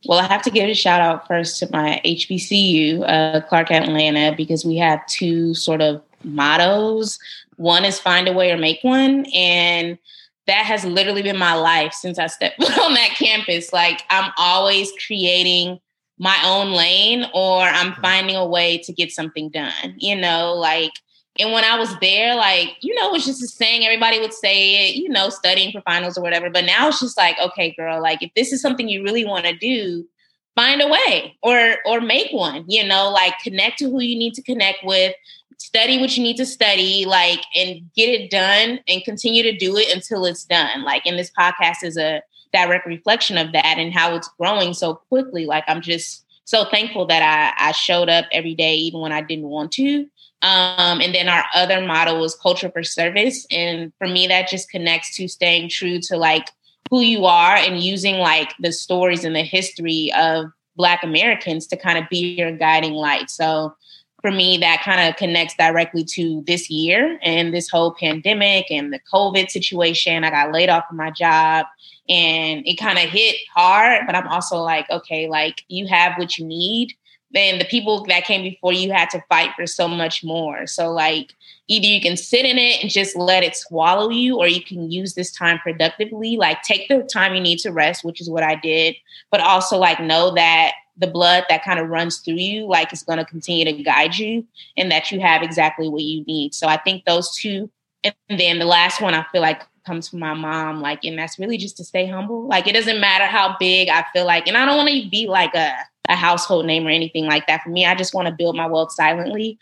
Well, 0.07 0.19
I 0.19 0.25
have 0.25 0.43
to 0.43 0.51
give 0.51 0.69
a 0.69 0.75
shout 0.75 1.01
out 1.01 1.27
first 1.27 1.59
to 1.61 1.69
my 1.73 2.01
HBCU, 2.05 3.03
uh, 3.09 3.41
Clark 3.43 3.71
Atlanta, 3.71 4.35
because 4.37 4.65
we 4.65 4.77
have 4.77 5.05
two 5.07 5.55
sort 5.55 5.81
of 5.81 6.03
mottos. 6.23 7.19
One 7.57 7.85
is 7.85 7.99
find 7.99 8.29
a 8.29 8.33
way 8.33 8.51
or 8.51 8.57
make 8.57 8.83
one. 8.83 9.27
And 9.35 9.99
that 10.47 10.67
has 10.67 10.85
literally 10.85 11.23
been 11.23 11.39
my 11.39 11.55
life 11.55 11.95
since 11.95 12.19
I 12.19 12.27
stepped 12.27 12.63
on 12.81 12.95
that 12.95 13.15
campus. 13.19 13.73
Like 13.73 14.03
I'm 14.11 14.31
always 14.37 14.93
creating 15.07 15.81
my 16.19 16.37
own 16.45 16.73
lane 16.73 17.27
or 17.35 17.63
I'm 17.63 17.95
finding 17.95 18.37
a 18.37 18.47
way 18.47 18.79
to 18.79 18.93
get 18.93 19.11
something 19.11 19.49
done. 19.49 19.95
You 19.97 20.17
know, 20.17 20.55
like 20.55 20.93
and 21.39 21.53
when 21.53 21.65
I 21.65 21.79
was 21.79 21.97
there, 21.99 22.37
like, 22.37 22.77
you 22.81 22.95
know, 22.95 23.09
it 23.09 23.13
was 23.13 23.25
just 23.25 23.43
a 23.43 23.49
saying 23.49 23.85
everybody 23.85 24.21
would 24.21 24.33
say 24.33 24.89
it, 24.89 24.95
you 24.95 25.09
know, 25.09 25.31
studying 25.31 25.73
for 25.73 25.81
finals 25.81 26.17
or 26.17 26.23
whatever. 26.23 26.49
But 26.49 26.65
now 26.65 26.89
it's 26.89 27.01
just 27.01 27.17
like, 27.17 27.37
okay, 27.41 27.75
girl, 27.77 28.01
like 28.01 28.23
if 28.23 28.31
this 28.37 28.53
is 28.53 28.63
something 28.63 28.89
you 28.89 29.03
really 29.03 29.25
want 29.25 29.45
to 29.47 29.57
do, 29.57 30.07
find 30.55 30.81
a 30.81 30.87
way 30.87 31.37
or 31.43 31.77
or 31.87 32.01
make 32.01 32.31
one, 32.33 32.65
you 32.69 32.87
know, 32.87 33.11
like 33.11 33.35
connect 33.43 33.79
to 33.81 33.91
who 33.91 34.01
you 34.01 34.17
need 34.17 34.35
to 34.35 34.43
connect 34.43 34.85
with, 34.85 35.13
study 35.59 35.99
what 35.99 36.17
you 36.17 36.23
need 36.23 36.37
to 36.37 36.47
study, 36.47 37.05
like 37.05 37.41
and 37.57 37.81
get 37.97 38.09
it 38.09 38.31
done 38.31 38.79
and 38.87 39.05
continue 39.05 39.43
to 39.43 39.57
do 39.57 39.77
it 39.77 39.93
until 39.93 40.25
it's 40.25 40.45
done. 40.45 40.85
Like 40.85 41.05
and 41.05 41.19
this 41.19 41.33
podcast 41.37 41.83
is 41.83 41.97
a 41.97 42.23
direct 42.53 42.87
reflection 42.87 43.37
of 43.37 43.51
that 43.53 43.79
and 43.79 43.93
how 43.93 44.15
it's 44.15 44.31
growing 44.39 44.73
so 44.73 44.95
quickly. 44.95 45.47
Like 45.47 45.65
I'm 45.67 45.81
just 45.81 46.25
so 46.45 46.65
thankful 46.67 47.07
that 47.07 47.23
I, 47.23 47.71
I 47.71 47.73
showed 47.73 48.09
up 48.09 48.27
every 48.31 48.55
day 48.55 48.77
even 48.77 49.01
when 49.01 49.11
I 49.11 49.23
didn't 49.23 49.49
want 49.49 49.73
to 49.73 50.07
um, 50.45 51.01
and 51.01 51.15
then 51.15 51.27
our 51.27 51.43
other 51.55 51.81
model 51.81 52.21
was 52.21 52.37
culture 52.37 52.71
for 52.71 52.83
service. 52.83 53.47
And 53.51 53.95
for 53.97 54.07
me, 54.07 54.27
that 54.27 54.47
just 54.47 54.71
connects 54.71 55.17
to 55.17 55.27
staying 55.27 55.71
true 55.71 55.99
to 56.01 56.19
like 56.19 56.51
who 56.91 57.01
you 57.01 57.25
are 57.25 57.57
and 57.57 57.83
using 57.83 58.19
like 58.19 58.53
the 58.61 58.71
stories 58.71 59.25
and 59.25 59.35
the 59.35 59.43
history 59.43 60.13
of 60.15 60.53
Black 60.77 61.03
Americans 61.03 61.67
to 61.69 61.79
kind 61.79 61.97
of 61.97 62.05
be 62.11 62.35
your 62.35 62.53
guiding 62.53 62.93
light. 62.93 63.31
So 63.31 63.75
for 64.21 64.31
me, 64.31 64.59
that 64.59 64.83
kind 64.85 65.09
of 65.09 65.17
connects 65.17 65.55
directly 65.57 66.05
to 66.13 66.45
this 66.47 66.69
year 66.69 67.19
and 67.23 67.55
this 67.55 67.71
whole 67.71 67.95
pandemic 67.95 68.71
and 68.71 68.93
the 68.93 69.01
COVID 69.11 69.49
situation. 69.49 70.25
I 70.25 70.31
got 70.31 70.53
laid 70.53 70.69
off 70.69 70.85
from 70.89 70.99
my 70.99 71.11
job 71.11 71.65
and 72.07 72.67
it 72.67 72.75
kind 72.75 72.99
of 72.99 73.05
hit 73.05 73.37
hard, 73.55 74.03
but 74.05 74.15
I'm 74.15 74.29
also 74.29 74.59
like, 74.59 74.91
okay, 74.91 75.27
like 75.27 75.63
you 75.69 75.87
have 75.87 76.19
what 76.19 76.37
you 76.37 76.45
need 76.45 76.93
then 77.35 77.59
the 77.59 77.65
people 77.65 78.05
that 78.05 78.25
came 78.25 78.43
before 78.43 78.73
you 78.73 78.93
had 78.93 79.11
to 79.11 79.23
fight 79.29 79.51
for 79.57 79.67
so 79.67 79.89
much 79.89 80.23
more. 80.23 80.67
So 80.67 80.91
like 80.91 81.35
either 81.69 81.87
you 81.87 82.01
can 82.01 82.17
sit 82.17 82.47
in 82.47 82.59
it 82.59 82.81
and 82.83 82.91
just 82.91 83.17
let 83.17 83.43
it 83.43 83.57
swallow 83.57 84.09
you 84.09 84.39
or 84.39 84.47
you 84.47 84.63
can 84.63 84.91
use 84.91 85.15
this 85.15 85.33
time 85.33 85.59
productively. 85.59 86.37
Like 86.37 86.63
take 86.63 86.89
the 86.89 87.03
time 87.03 87.35
you 87.35 87.41
need 87.41 87.59
to 87.61 87.73
rest 87.73 88.05
which 88.05 88.21
is 88.21 88.31
what 88.31 88.43
i 88.43 88.55
did 88.55 88.97
but 89.31 89.41
also 89.41 89.77
like 89.77 90.01
know 90.01 90.35
that 90.35 90.73
the 90.97 91.07
blood 91.07 91.45
that 91.49 91.65
kind 91.65 91.81
of 91.81 91.89
runs 91.89 92.19
through 92.19 92.35
you 92.35 92.67
like 92.67 92.93
is 92.93 93.03
going 93.03 93.19
to 93.19 93.25
continue 93.25 93.65
to 93.65 93.83
guide 93.83 94.17
you 94.17 94.47
and 94.77 94.91
that 94.93 95.11
you 95.11 95.21
have 95.21 95.43
exactly 95.43 95.89
what 95.89 96.03
you 96.03 96.25
need. 96.25 96.55
So 96.55 96.69
i 96.69 96.77
think 96.77 97.05
those 97.05 97.35
two 97.37 97.71
and 98.05 98.15
then 98.29 98.59
the 98.59 98.65
last 98.65 99.01
one 99.01 99.15
i 99.15 99.25
feel 99.33 99.43
like 99.43 99.63
comes 99.85 100.09
from 100.09 100.21
my 100.21 100.35
mom 100.35 100.81
like 100.81 101.05
and 101.05 101.19
that's 101.19 101.39
really 101.39 101.59
just 101.59 101.77
to 101.77 101.85
stay 101.85 102.07
humble. 102.07 102.47
Like 102.47 102.67
it 102.67 102.73
doesn't 102.73 103.01
matter 103.01 103.27
how 103.27 103.57
big 103.59 103.89
i 103.89 104.05
feel 104.13 104.25
like 104.25 104.47
and 104.47 104.57
i 104.57 104.65
don't 104.65 104.77
want 104.77 104.89
to 104.89 105.11
be 105.11 105.27
like 105.27 105.55
a 105.55 105.73
a 106.09 106.17
household 106.17 106.67
name 106.67 106.87
or 106.87 106.91
anything 106.91 107.27
like 107.27 107.47
that. 107.47 107.63
For 107.63 107.71
me, 107.71 107.87
I 107.87 107.95
just 107.95 108.15
want 108.15 108.29
to 108.29 108.35
build 108.35 108.57
my 108.57 108.67
wealth 108.67 108.93
silently. 108.93 109.59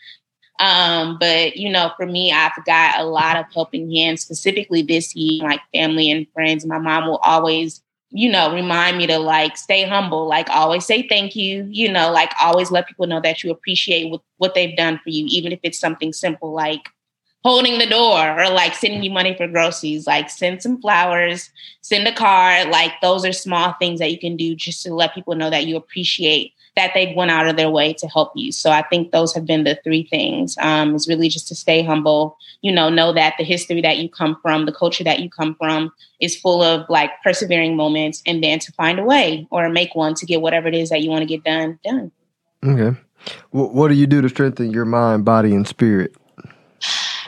Um, 0.59 1.17
but 1.19 1.57
you 1.57 1.69
know, 1.69 1.91
for 1.97 2.05
me, 2.05 2.31
I've 2.31 2.51
got 2.65 2.99
a 2.99 3.05
lot 3.05 3.37
of 3.37 3.45
helping 3.53 3.93
hands, 3.93 4.21
specifically 4.21 4.81
this 4.81 5.15
year, 5.15 5.43
like 5.43 5.61
family 5.73 6.11
and 6.11 6.27
friends. 6.33 6.65
My 6.65 6.77
mom 6.77 7.07
will 7.07 7.17
always, 7.17 7.81
you 8.11 8.31
know, 8.31 8.53
remind 8.53 8.97
me 8.97 9.07
to 9.07 9.17
like 9.17 9.57
stay 9.57 9.83
humble, 9.83 10.27
like 10.27 10.49
always 10.49 10.85
say 10.85 11.07
thank 11.07 11.35
you, 11.35 11.67
you 11.71 11.91
know, 11.91 12.11
like 12.11 12.31
always 12.41 12.69
let 12.69 12.87
people 12.87 13.07
know 13.07 13.21
that 13.21 13.43
you 13.43 13.51
appreciate 13.51 14.11
what, 14.11 14.21
what 14.37 14.53
they've 14.53 14.77
done 14.77 14.99
for 15.03 15.09
you, 15.09 15.25
even 15.27 15.51
if 15.51 15.59
it's 15.63 15.79
something 15.79 16.13
simple 16.13 16.53
like 16.53 16.87
holding 17.43 17.77
the 17.77 17.85
door 17.85 18.39
or 18.39 18.49
like 18.49 18.73
sending 18.73 19.03
you 19.03 19.11
money 19.11 19.35
for 19.35 19.47
groceries. 19.47 20.07
Like 20.07 20.29
send 20.29 20.61
some 20.61 20.81
flowers 20.81 21.49
send 21.83 22.07
a 22.07 22.15
card. 22.15 22.69
Like 22.69 22.93
those 23.01 23.23
are 23.25 23.33
small 23.33 23.73
things 23.73 23.99
that 23.99 24.11
you 24.11 24.17
can 24.17 24.35
do 24.35 24.55
just 24.55 24.81
to 24.83 24.93
let 24.93 25.13
people 25.13 25.35
know 25.35 25.49
that 25.49 25.67
you 25.67 25.75
appreciate 25.75 26.53
that 26.75 26.91
they've 26.95 27.15
went 27.15 27.29
out 27.29 27.47
of 27.47 27.55
their 27.55 27.69
way 27.69 27.93
to 27.93 28.07
help 28.07 28.31
you. 28.35 28.51
So 28.51 28.71
i 28.71 28.81
think 28.81 29.11
those 29.11 29.33
have 29.35 29.45
been 29.45 29.63
the 29.63 29.79
three 29.83 30.07
things. 30.09 30.57
Um, 30.59 30.95
is 30.95 31.07
really 31.07 31.29
just 31.29 31.47
to 31.49 31.55
stay 31.55 31.83
humble 31.83 32.37
you 32.61 32.71
know 32.71 32.89
know 32.89 33.13
that 33.13 33.35
the 33.37 33.43
history 33.43 33.81
that 33.81 33.97
you 33.97 34.09
come 34.09 34.37
from 34.41 34.65
the 34.65 34.71
culture 34.71 35.03
that 35.03 35.19
you 35.19 35.29
come 35.29 35.53
from 35.55 35.91
is 36.19 36.35
full 36.35 36.63
of 36.63 36.89
like 36.89 37.11
persevering 37.21 37.75
moments 37.75 38.23
and 38.25 38.43
then 38.43 38.57
to 38.59 38.71
find 38.71 38.97
a 38.97 39.03
way 39.03 39.47
or 39.51 39.69
make 39.69 39.93
one 39.93 40.15
to 40.15 40.25
get 40.25 40.41
whatever 40.41 40.67
it 40.67 40.73
is 40.73 40.89
that 40.89 41.01
you 41.01 41.09
want 41.09 41.21
to 41.21 41.27
get 41.27 41.43
done 41.43 41.77
done. 41.83 42.11
Okay. 42.65 42.97
What 43.51 43.87
do 43.89 43.93
you 43.93 44.07
do 44.07 44.21
to 44.21 44.29
strengthen 44.29 44.71
your 44.71 44.85
mind 44.85 45.23
body 45.23 45.53
and 45.53 45.67
spirit 45.67 46.15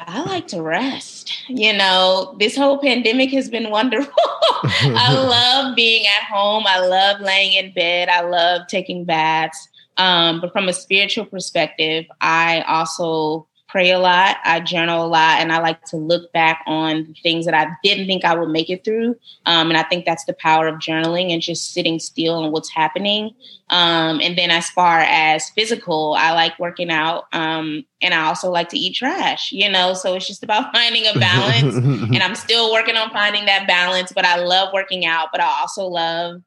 I 0.08 0.24
like 0.24 0.48
to 0.48 0.62
rest. 0.62 1.34
You 1.48 1.74
know, 1.74 2.36
this 2.40 2.56
whole 2.56 2.80
pandemic 2.80 3.32
has 3.32 3.50
been 3.50 3.70
wonderful. 3.70 4.14
I 4.64 5.14
love 5.28 5.76
being 5.76 6.06
at 6.06 6.24
home. 6.24 6.66
I 6.68 6.80
love 6.86 7.22
laying 7.22 7.54
in 7.54 7.74
bed. 7.74 8.10
I 8.10 8.22
love 8.22 8.68
taking 8.68 9.06
baths. 9.06 9.68
Um, 9.98 10.42
but 10.42 10.52
from 10.52 10.68
a 10.68 10.74
spiritual 10.74 11.26
perspective, 11.26 12.06
I 12.22 12.62
also 12.68 13.48
pray 13.76 13.92
a 13.92 14.00
lot, 14.00 14.38
I 14.46 14.62
journal 14.62 15.06
a 15.06 15.10
lot, 15.10 15.42
and 15.42 15.52
I 15.52 15.60
like 15.60 15.84
to 15.88 15.98
look 15.98 16.32
back 16.32 16.64
on 16.66 17.14
things 17.22 17.44
that 17.44 17.54
I 17.54 17.76
didn't 17.84 18.08
think 18.08 18.24
I 18.24 18.34
would 18.34 18.48
make 18.48 18.70
it 18.70 18.86
through. 18.86 19.18
Um, 19.46 19.68
and 19.68 19.76
I 19.76 19.84
think 19.84 20.06
that's 20.06 20.24
the 20.24 20.32
power 20.32 20.68
of 20.70 20.76
journaling 20.76 21.34
and 21.34 21.42
just 21.42 21.74
sitting 21.74 22.00
still 22.00 22.42
and 22.42 22.54
what's 22.54 22.70
happening. 22.70 23.36
Um, 23.70 24.22
and 24.22 24.38
then 24.38 24.50
as 24.50 24.70
far 24.70 25.00
as 25.02 25.50
physical, 25.50 26.16
I 26.18 26.32
like 26.32 26.58
working 26.58 26.90
out. 26.90 27.26
Um, 27.34 27.86
and 28.02 28.14
I 28.14 28.28
also 28.28 28.50
like 28.50 28.70
to 28.70 28.78
eat 28.78 28.96
trash, 28.96 29.52
you 29.52 29.70
know, 29.70 29.94
so 29.94 30.14
it's 30.14 30.26
just 30.26 30.42
about 30.42 30.72
finding 30.74 31.06
a 31.08 31.20
balance. 31.20 31.76
and 31.76 32.24
I'm 32.24 32.36
still 32.36 32.72
working 32.72 32.96
on 32.96 33.10
finding 33.10 33.44
that 33.48 33.68
balance, 33.68 34.14
but 34.14 34.24
I 34.24 34.38
love 34.38 34.70
working 34.74 35.06
out, 35.06 35.34
but 35.34 35.42
I 35.42 35.60
also 35.60 35.86
love 35.86 36.42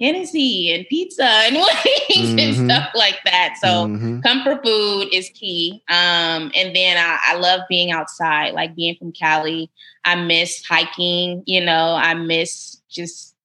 Hennessy 0.00 0.72
and 0.72 0.86
pizza 0.88 1.24
and 1.24 1.54
wings 1.56 2.30
mm-hmm. 2.30 2.38
and 2.38 2.70
stuff 2.70 2.88
like 2.94 3.18
that. 3.24 3.56
So 3.60 3.68
mm-hmm. 3.68 4.20
comfort 4.20 4.64
food 4.64 5.08
is 5.12 5.28
key. 5.34 5.82
Um, 5.88 6.50
and 6.54 6.74
then 6.74 6.96
I, 6.96 7.18
I, 7.22 7.36
love 7.36 7.60
being 7.68 7.90
outside, 7.90 8.54
like 8.54 8.74
being 8.74 8.96
from 8.96 9.12
Cali. 9.12 9.70
I 10.04 10.14
miss 10.14 10.64
hiking, 10.64 11.42
you 11.46 11.62
know, 11.62 11.94
I 11.94 12.14
miss 12.14 12.80
just 12.88 13.36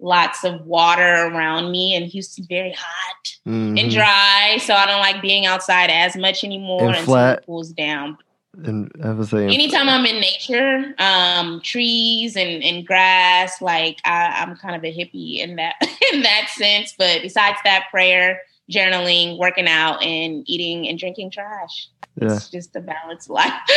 lots 0.00 0.44
of 0.44 0.66
water 0.66 1.02
around 1.02 1.70
me 1.70 1.94
and 1.94 2.06
Houston's 2.06 2.46
very 2.48 2.72
hot 2.72 3.38
mm-hmm. 3.46 3.78
and 3.78 3.90
dry. 3.90 4.58
So 4.60 4.74
I 4.74 4.86
don't 4.86 5.00
like 5.00 5.22
being 5.22 5.46
outside 5.46 5.90
as 5.90 6.16
much 6.16 6.42
anymore 6.42 6.88
and 6.88 6.96
until 6.96 7.16
it 7.16 7.46
cools 7.46 7.70
down. 7.70 8.18
And 8.56 8.90
I 9.02 9.12
was 9.12 9.30
saying, 9.30 9.50
anytime 9.50 9.88
I'm 9.88 10.04
in 10.04 10.20
nature, 10.20 10.94
um, 10.98 11.60
trees 11.60 12.36
and, 12.36 12.62
and 12.64 12.84
grass, 12.84 13.62
like 13.62 14.00
I, 14.04 14.42
I'm 14.42 14.56
kind 14.56 14.74
of 14.74 14.82
a 14.82 14.92
hippie 14.92 15.38
in 15.38 15.56
that 15.56 15.76
in 16.12 16.22
that 16.22 16.48
sense. 16.50 16.94
But 16.98 17.22
besides 17.22 17.58
that, 17.64 17.84
prayer, 17.90 18.40
journaling, 18.70 19.38
working 19.38 19.68
out, 19.68 20.02
and 20.02 20.42
eating 20.48 20.88
and 20.88 20.98
drinking 20.98 21.30
trash. 21.30 21.88
Yeah. 22.20 22.34
It's 22.34 22.50
just 22.50 22.74
a 22.74 22.80
balanced 22.80 23.30
life. 23.30 23.52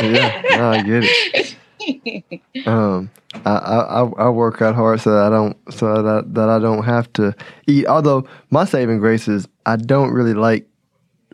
yeah, 0.00 0.42
no, 0.50 0.70
I 0.70 0.82
get 0.82 1.02
it. 1.04 2.66
um, 2.66 3.10
I, 3.44 3.50
I 3.50 4.00
I 4.02 4.28
work 4.28 4.62
out 4.62 4.76
hard 4.76 5.00
so 5.00 5.10
that 5.10 5.24
I 5.24 5.30
don't 5.30 5.56
so 5.74 6.00
that 6.00 6.34
that 6.34 6.48
I 6.48 6.60
don't 6.60 6.84
have 6.84 7.12
to 7.14 7.34
eat. 7.66 7.86
Although 7.86 8.28
my 8.50 8.64
saving 8.66 8.98
grace 8.98 9.26
is 9.26 9.48
I 9.66 9.74
don't 9.74 10.12
really 10.12 10.34
like 10.34 10.68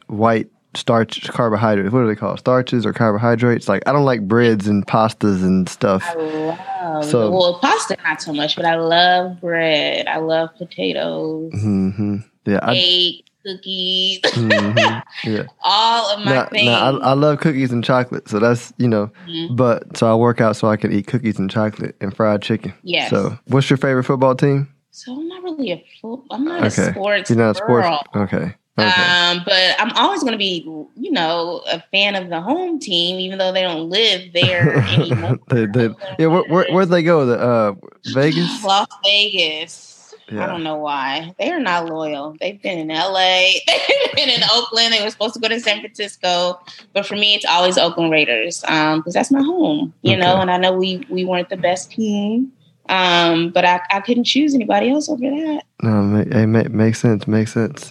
white 0.06 0.48
starch 0.74 1.28
carbohydrates. 1.28 1.92
What 1.92 2.00
are 2.00 2.06
they 2.06 2.16
called? 2.16 2.38
Starches 2.38 2.84
or 2.84 2.92
carbohydrates? 2.92 3.68
Like 3.68 3.82
I 3.86 3.92
don't 3.92 4.04
like 4.04 4.26
breads 4.26 4.66
and 4.66 4.86
pastas 4.86 5.42
and 5.42 5.68
stuff. 5.68 6.02
I 6.06 6.14
love 6.14 7.04
so 7.04 7.30
well 7.30 7.58
pasta 7.60 7.96
not 8.04 8.22
so 8.22 8.32
much, 8.32 8.56
but 8.56 8.64
I 8.64 8.76
love 8.76 9.40
bread. 9.40 10.06
I 10.06 10.18
love 10.18 10.50
potatoes. 10.56 11.52
Mm-hmm. 11.54 12.16
Yeah, 12.46 12.60
cake, 12.72 13.24
I, 13.26 13.48
cookies. 13.48 14.20
Mm-hmm. 14.22 14.98
Yeah, 15.24 15.44
all 15.62 16.14
of 16.14 16.24
my 16.24 16.32
now, 16.32 16.46
things. 16.46 16.66
Now, 16.66 16.98
I, 16.98 17.10
I, 17.10 17.12
love 17.14 17.40
cookies 17.40 17.72
and 17.72 17.82
chocolate, 17.82 18.28
so 18.28 18.38
that's 18.38 18.72
you 18.78 18.86
know. 18.86 19.10
Mm-hmm. 19.26 19.56
But 19.56 19.96
so 19.96 20.10
I 20.10 20.14
work 20.14 20.40
out 20.40 20.56
so 20.56 20.68
I 20.68 20.76
can 20.76 20.92
eat 20.92 21.06
cookies 21.08 21.38
and 21.38 21.50
chocolate 21.50 21.96
and 22.00 22.14
fried 22.14 22.40
chicken. 22.40 22.72
Yes. 22.82 23.10
So, 23.10 23.36
what's 23.46 23.68
your 23.68 23.78
favorite 23.78 24.04
football 24.04 24.36
team? 24.36 24.72
So 24.90 25.12
I'm 25.12 25.28
not 25.28 25.42
really 25.42 25.72
a 25.72 25.84
football. 26.00 26.26
I'm 26.30 26.44
not 26.44 26.58
okay. 26.64 26.88
a 26.88 26.92
sports. 26.92 27.30
You're 27.30 27.38
not 27.38 27.56
a 27.56 27.66
girl. 27.66 28.00
sports. 28.04 28.32
Okay. 28.32 28.54
Okay. 28.78 29.02
Um, 29.02 29.42
but 29.44 29.74
I'm 29.80 29.90
always 29.96 30.20
going 30.20 30.32
to 30.32 30.38
be, 30.38 30.62
you 30.94 31.10
know, 31.10 31.62
a 31.70 31.82
fan 31.90 32.14
of 32.14 32.28
the 32.28 32.40
home 32.40 32.78
team, 32.78 33.18
even 33.18 33.38
though 33.38 33.50
they 33.50 33.62
don't 33.62 33.90
live 33.90 34.32
there 34.32 34.76
anymore. 34.88 35.38
they, 35.48 35.66
they, 35.66 35.90
yeah, 36.18 36.26
where, 36.26 36.44
where, 36.44 36.72
where'd 36.72 36.88
they 36.88 37.02
go? 37.02 37.26
The 37.26 37.38
uh, 37.40 37.74
Vegas, 38.14 38.62
Las 38.64 38.86
Vegas. 39.04 40.14
Yeah. 40.30 40.44
I 40.44 40.46
don't 40.46 40.62
know 40.62 40.76
why 40.76 41.34
they 41.38 41.50
are 41.50 41.58
not 41.58 41.86
loyal. 41.86 42.36
They've 42.38 42.60
been 42.60 42.78
in 42.78 42.88
LA, 42.88 43.50
they've 43.66 44.14
been 44.14 44.28
in 44.28 44.42
Oakland. 44.52 44.92
They 44.92 45.02
were 45.02 45.10
supposed 45.10 45.34
to 45.34 45.40
go 45.40 45.48
to 45.48 45.58
San 45.58 45.80
Francisco, 45.80 46.60
but 46.92 47.06
for 47.06 47.16
me, 47.16 47.34
it's 47.34 47.46
always 47.46 47.78
Oakland 47.78 48.12
Raiders 48.12 48.60
because 48.60 48.94
um, 48.94 49.02
that's 49.06 49.30
my 49.30 49.42
home, 49.42 49.92
you 50.02 50.12
okay. 50.12 50.20
know. 50.20 50.36
And 50.36 50.50
I 50.50 50.58
know 50.58 50.72
we 50.72 51.04
we 51.08 51.24
weren't 51.24 51.48
the 51.48 51.56
best 51.56 51.90
team, 51.90 52.52
um, 52.90 53.50
but 53.50 53.64
I, 53.64 53.80
I 53.90 54.00
couldn't 54.00 54.24
choose 54.24 54.54
anybody 54.54 54.90
else 54.90 55.08
over 55.08 55.22
that. 55.22 55.62
No, 55.82 56.16
it, 56.16 56.28
it 56.30 56.72
makes 56.72 57.00
sense. 57.00 57.26
Makes 57.26 57.54
sense 57.54 57.90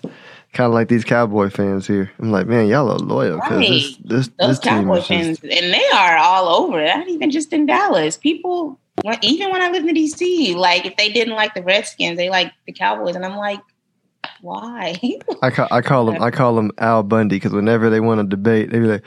kind 0.57 0.67
of 0.67 0.73
like 0.73 0.87
these 0.87 1.05
cowboy 1.05 1.51
fans 1.51 1.85
here. 1.85 2.11
I'm 2.17 2.31
like, 2.31 2.47
man, 2.47 2.65
y'all 2.65 2.89
are 2.89 2.97
loyal 2.97 3.35
because 3.35 3.57
right. 3.57 3.69
this, 3.69 3.97
this, 3.97 4.27
those 4.39 4.49
this 4.49 4.59
cowboy 4.59 5.01
fans, 5.01 5.39
just... 5.39 5.43
and 5.43 5.71
they 5.71 5.85
are 5.93 6.17
all 6.17 6.47
over. 6.63 6.83
Not 6.83 7.07
even 7.07 7.29
just 7.29 7.53
in 7.53 7.67
Dallas. 7.67 8.17
People, 8.17 8.79
even 9.21 9.51
when 9.51 9.61
I 9.61 9.69
lived 9.69 9.87
in 9.87 9.95
DC, 9.95 10.55
like 10.55 10.87
if 10.87 10.97
they 10.97 11.11
didn't 11.13 11.35
like 11.35 11.53
the 11.53 11.61
Redskins, 11.61 12.17
they 12.17 12.31
like 12.31 12.51
the 12.65 12.73
Cowboys, 12.73 13.15
and 13.15 13.23
I'm 13.23 13.37
like, 13.37 13.61
why? 14.41 14.99
I 15.43 15.51
call, 15.51 15.67
I 15.69 15.81
call 15.81 16.05
them 16.07 16.21
I 16.21 16.31
call 16.31 16.55
them 16.55 16.71
Al 16.79 17.03
Bundy 17.03 17.35
because 17.35 17.53
whenever 17.53 17.91
they 17.91 17.99
want 17.99 18.19
to 18.19 18.27
debate, 18.27 18.71
they 18.71 18.79
be 18.79 18.87
like. 18.87 19.03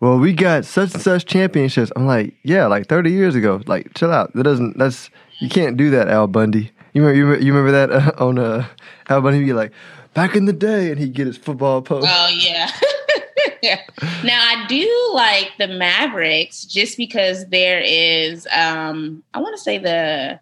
Well, 0.00 0.18
we 0.18 0.32
got 0.32 0.64
such 0.64 0.94
and 0.94 1.02
such 1.02 1.26
championships. 1.26 1.92
I'm 1.94 2.06
like, 2.06 2.34
yeah, 2.42 2.66
like 2.68 2.86
30 2.86 3.10
years 3.10 3.34
ago. 3.34 3.60
Like, 3.66 3.92
chill 3.92 4.10
out. 4.10 4.32
That 4.32 4.44
doesn't. 4.44 4.78
That's 4.78 5.10
you 5.40 5.50
can't 5.50 5.76
do 5.76 5.90
that, 5.90 6.08
Al 6.08 6.26
Bundy. 6.26 6.70
You 6.94 7.02
remember? 7.02 7.16
You 7.16 7.24
remember, 7.26 7.44
you 7.44 7.52
remember 7.52 7.72
that 7.72 7.90
uh, 7.92 8.12
on 8.24 8.38
uh, 8.38 8.66
Al 9.10 9.20
Bundy? 9.20 9.44
Be 9.44 9.52
like, 9.52 9.72
back 10.14 10.36
in 10.36 10.44
the 10.46 10.52
day, 10.52 10.90
and 10.90 10.98
he'd 10.98 11.14
get 11.14 11.26
his 11.26 11.36
football 11.36 11.82
post. 11.82 12.06
Oh 12.08 12.28
yeah. 13.62 13.80
Now 14.24 14.40
I 14.40 14.66
do 14.68 15.10
like 15.14 15.50
the 15.58 15.68
Mavericks 15.68 16.64
just 16.64 16.96
because 16.96 17.46
there 17.48 17.80
is 17.80 18.46
um 18.52 19.22
I 19.34 19.40
want 19.40 19.56
to 19.56 19.62
say 19.62 19.78
the 19.78 20.40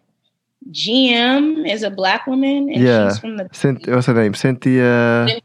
GM 0.71 1.69
is 1.69 1.83
a 1.83 1.89
black 1.89 2.27
woman 2.27 2.69
and 2.69 2.81
yeah. 2.81 3.09
she's 3.09 3.19
from 3.19 3.37
the 3.37 3.43
what's 3.87 4.05
her 4.05 4.13
name? 4.13 4.33
Cynthia. 4.33 5.25
Cynthia 5.27 5.43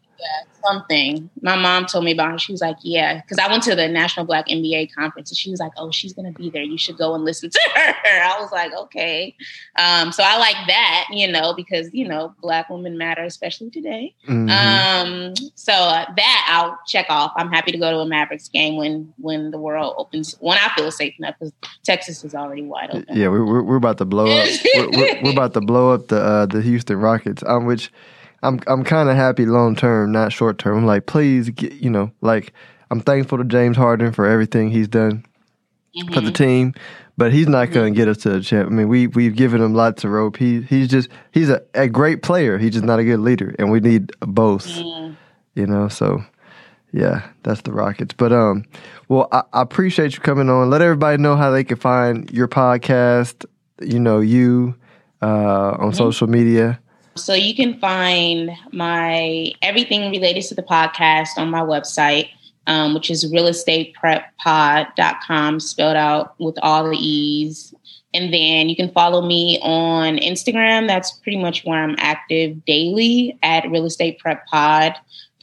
something. 0.65 1.31
My 1.43 1.57
mom 1.57 1.87
told 1.87 2.05
me 2.05 2.13
about 2.13 2.33
her. 2.33 2.39
She 2.39 2.53
was 2.53 2.61
like, 2.61 2.77
"Yeah," 2.83 3.21
because 3.21 3.39
I 3.39 3.49
went 3.49 3.63
to 3.65 3.75
the 3.75 3.89
National 3.89 4.27
Black 4.27 4.49
MBA 4.49 4.95
conference, 4.95 5.31
and 5.31 5.37
she 5.37 5.51
was 5.51 5.61
like, 5.61 5.73
"Oh, 5.77 5.91
she's 5.91 6.13
gonna 6.13 6.33
be 6.33 6.51
there. 6.51 6.63
You 6.63 6.79
should 6.79 6.97
go 6.97 7.15
and 7.15 7.25
listen 7.25 7.51
to 7.51 7.61
her." 7.75 8.23
I 8.23 8.37
was 8.41 8.51
like, 8.53 8.73
"Okay." 8.73 9.35
Um, 9.77 10.13
so 10.13 10.23
I 10.25 10.39
like 10.39 10.57
that, 10.67 11.07
you 11.11 11.31
know, 11.31 11.55
because 11.55 11.93
you 11.93 12.07
know, 12.07 12.35
Black 12.41 12.69
women 12.71 12.99
matter, 12.99 13.23
especially 13.23 13.71
today. 13.71 14.15
Mm-hmm. 14.29 14.51
Um, 14.51 15.35
so 15.55 15.73
uh, 15.73 16.07
that 16.17 16.47
I'll 16.51 16.79
check 16.87 17.07
off. 17.09 17.33
I'm 17.37 17.51
happy 17.51 17.73
to 17.73 17.79
go 17.79 17.91
to 17.91 17.99
a 17.99 18.07
Mavericks 18.07 18.49
game 18.49 18.77
when 18.77 19.13
when 19.19 19.51
the 19.51 19.59
world 19.59 19.95
opens. 19.99 20.37
When 20.41 20.59
I 20.59 20.71
feel 20.77 20.91
safe 20.91 21.15
enough, 21.19 21.37
because 21.39 21.53
Texas 21.83 22.25
is 22.25 22.35
already 22.35 22.63
wide 22.63 22.91
open. 22.91 23.17
Yeah, 23.17 23.29
we're 23.29 23.45
we're, 23.45 23.63
we're 23.63 23.77
about 23.77 23.99
to 23.99 24.05
blow 24.05 24.27
up. 24.27 24.49
we're, 24.77 24.91
we're, 24.91 25.23
we're, 25.23 25.33
about 25.33 25.55
to 25.55 25.61
blow 25.61 25.93
up 25.93 26.09
the 26.09 26.21
uh, 26.21 26.47
the 26.47 26.63
Houston 26.63 26.99
Rockets. 26.99 27.43
Um, 27.47 27.67
which 27.67 27.91
I'm 28.45 28.61
I'm 28.67 28.85
kind 28.85 29.09
of 29.09 29.17
happy 29.17 29.47
long 29.47 29.75
term, 29.75 30.13
not 30.13 30.33
short 30.33 30.59
term. 30.59 30.79
I'm 30.79 30.87
like, 30.87 31.07
please, 31.07 31.51
get, 31.51 31.73
you 31.73 31.91
know, 31.91 32.13
like 32.21 32.53
I'm 32.91 33.01
thankful 33.01 33.39
to 33.39 33.45
James 33.45 33.77
Harden 33.77 34.13
for 34.13 34.27
everything 34.27 34.71
he's 34.71 34.89
done 34.89 35.25
mm-hmm. 35.97 36.13
for 36.13 36.21
the 36.21 36.27
mm-hmm. 36.27 36.45
team, 36.45 36.75
but 37.17 37.33
he's 37.33 37.49
not 37.49 37.71
going 37.71 37.95
to 37.95 38.01
mm-hmm. 38.01 38.09
get 38.09 38.09
us 38.09 38.19
to 38.19 38.31
the 38.31 38.41
champ. 38.41 38.71
I 38.71 38.73
mean, 38.73 38.89
we 38.89 39.07
we've 39.07 39.35
given 39.35 39.63
him 39.63 39.75
lots 39.75 40.05
of 40.05 40.11
rope. 40.11 40.37
He 40.37 40.61
he's 40.63 40.89
just 40.89 41.09
he's 41.33 41.49
a, 41.49 41.63
a 41.75 41.89
great 41.89 42.23
player. 42.23 42.59
He's 42.59 42.73
just 42.73 42.85
not 42.85 42.99
a 42.99 43.05
good 43.05 43.21
leader, 43.21 43.55
and 43.59 43.71
we 43.71 43.81
need 43.81 44.13
both. 44.21 44.67
Mm. 44.67 45.17
You 45.55 45.67
know, 45.67 45.89
so 45.89 46.23
yeah, 46.93 47.27
that's 47.43 47.63
the 47.63 47.73
Rockets. 47.73 48.15
But 48.15 48.33
um, 48.33 48.65
well, 49.09 49.29
I, 49.33 49.43
I 49.53 49.63
appreciate 49.63 50.15
you 50.15 50.21
coming 50.21 50.51
on. 50.51 50.69
Let 50.69 50.83
everybody 50.83 51.21
know 51.21 51.37
how 51.37 51.51
they 51.51 51.65
can 51.65 51.79
find 51.79 52.31
your 52.31 52.49
podcast. 52.49 53.47
You 53.81 53.99
know, 53.99 54.21
you 54.21 54.75
uh, 55.23 55.27
on 55.27 55.79
mm-hmm. 55.79 55.97
social 55.97 56.27
media. 56.27 56.81
So 57.17 57.35
you 57.35 57.55
can 57.55 57.79
find 57.79 58.51
my 58.73 59.53
everything 59.63 60.11
related 60.11 60.43
to 60.45 60.55
the 60.55 60.63
podcast 60.63 61.29
on 61.37 61.49
my 61.49 61.61
website, 61.61 62.31
um, 62.67 62.95
which 62.95 63.11
is 63.11 63.31
realestatepreppod.com, 63.33 65.61
spelled 65.61 65.97
out 65.97 66.35
with 66.41 66.59
all 66.63 66.91
the 66.91 66.97
E's. 66.97 67.75
And 68.13 68.33
then 68.33 68.69
you 68.69 68.77
can 68.77 68.93
follow 68.93 69.27
me 69.27 69.59
on 69.63 70.19
Instagram. 70.19 70.87
That's 70.87 71.13
pretty 71.13 71.39
much 71.39 71.65
where 71.65 71.83
I'm 71.83 71.97
active 71.99 72.65
daily 72.65 73.39
at 73.43 73.69
Real 73.71 73.87
Estate 73.87 74.19
Prep 74.19 74.47
Pod 74.47 74.95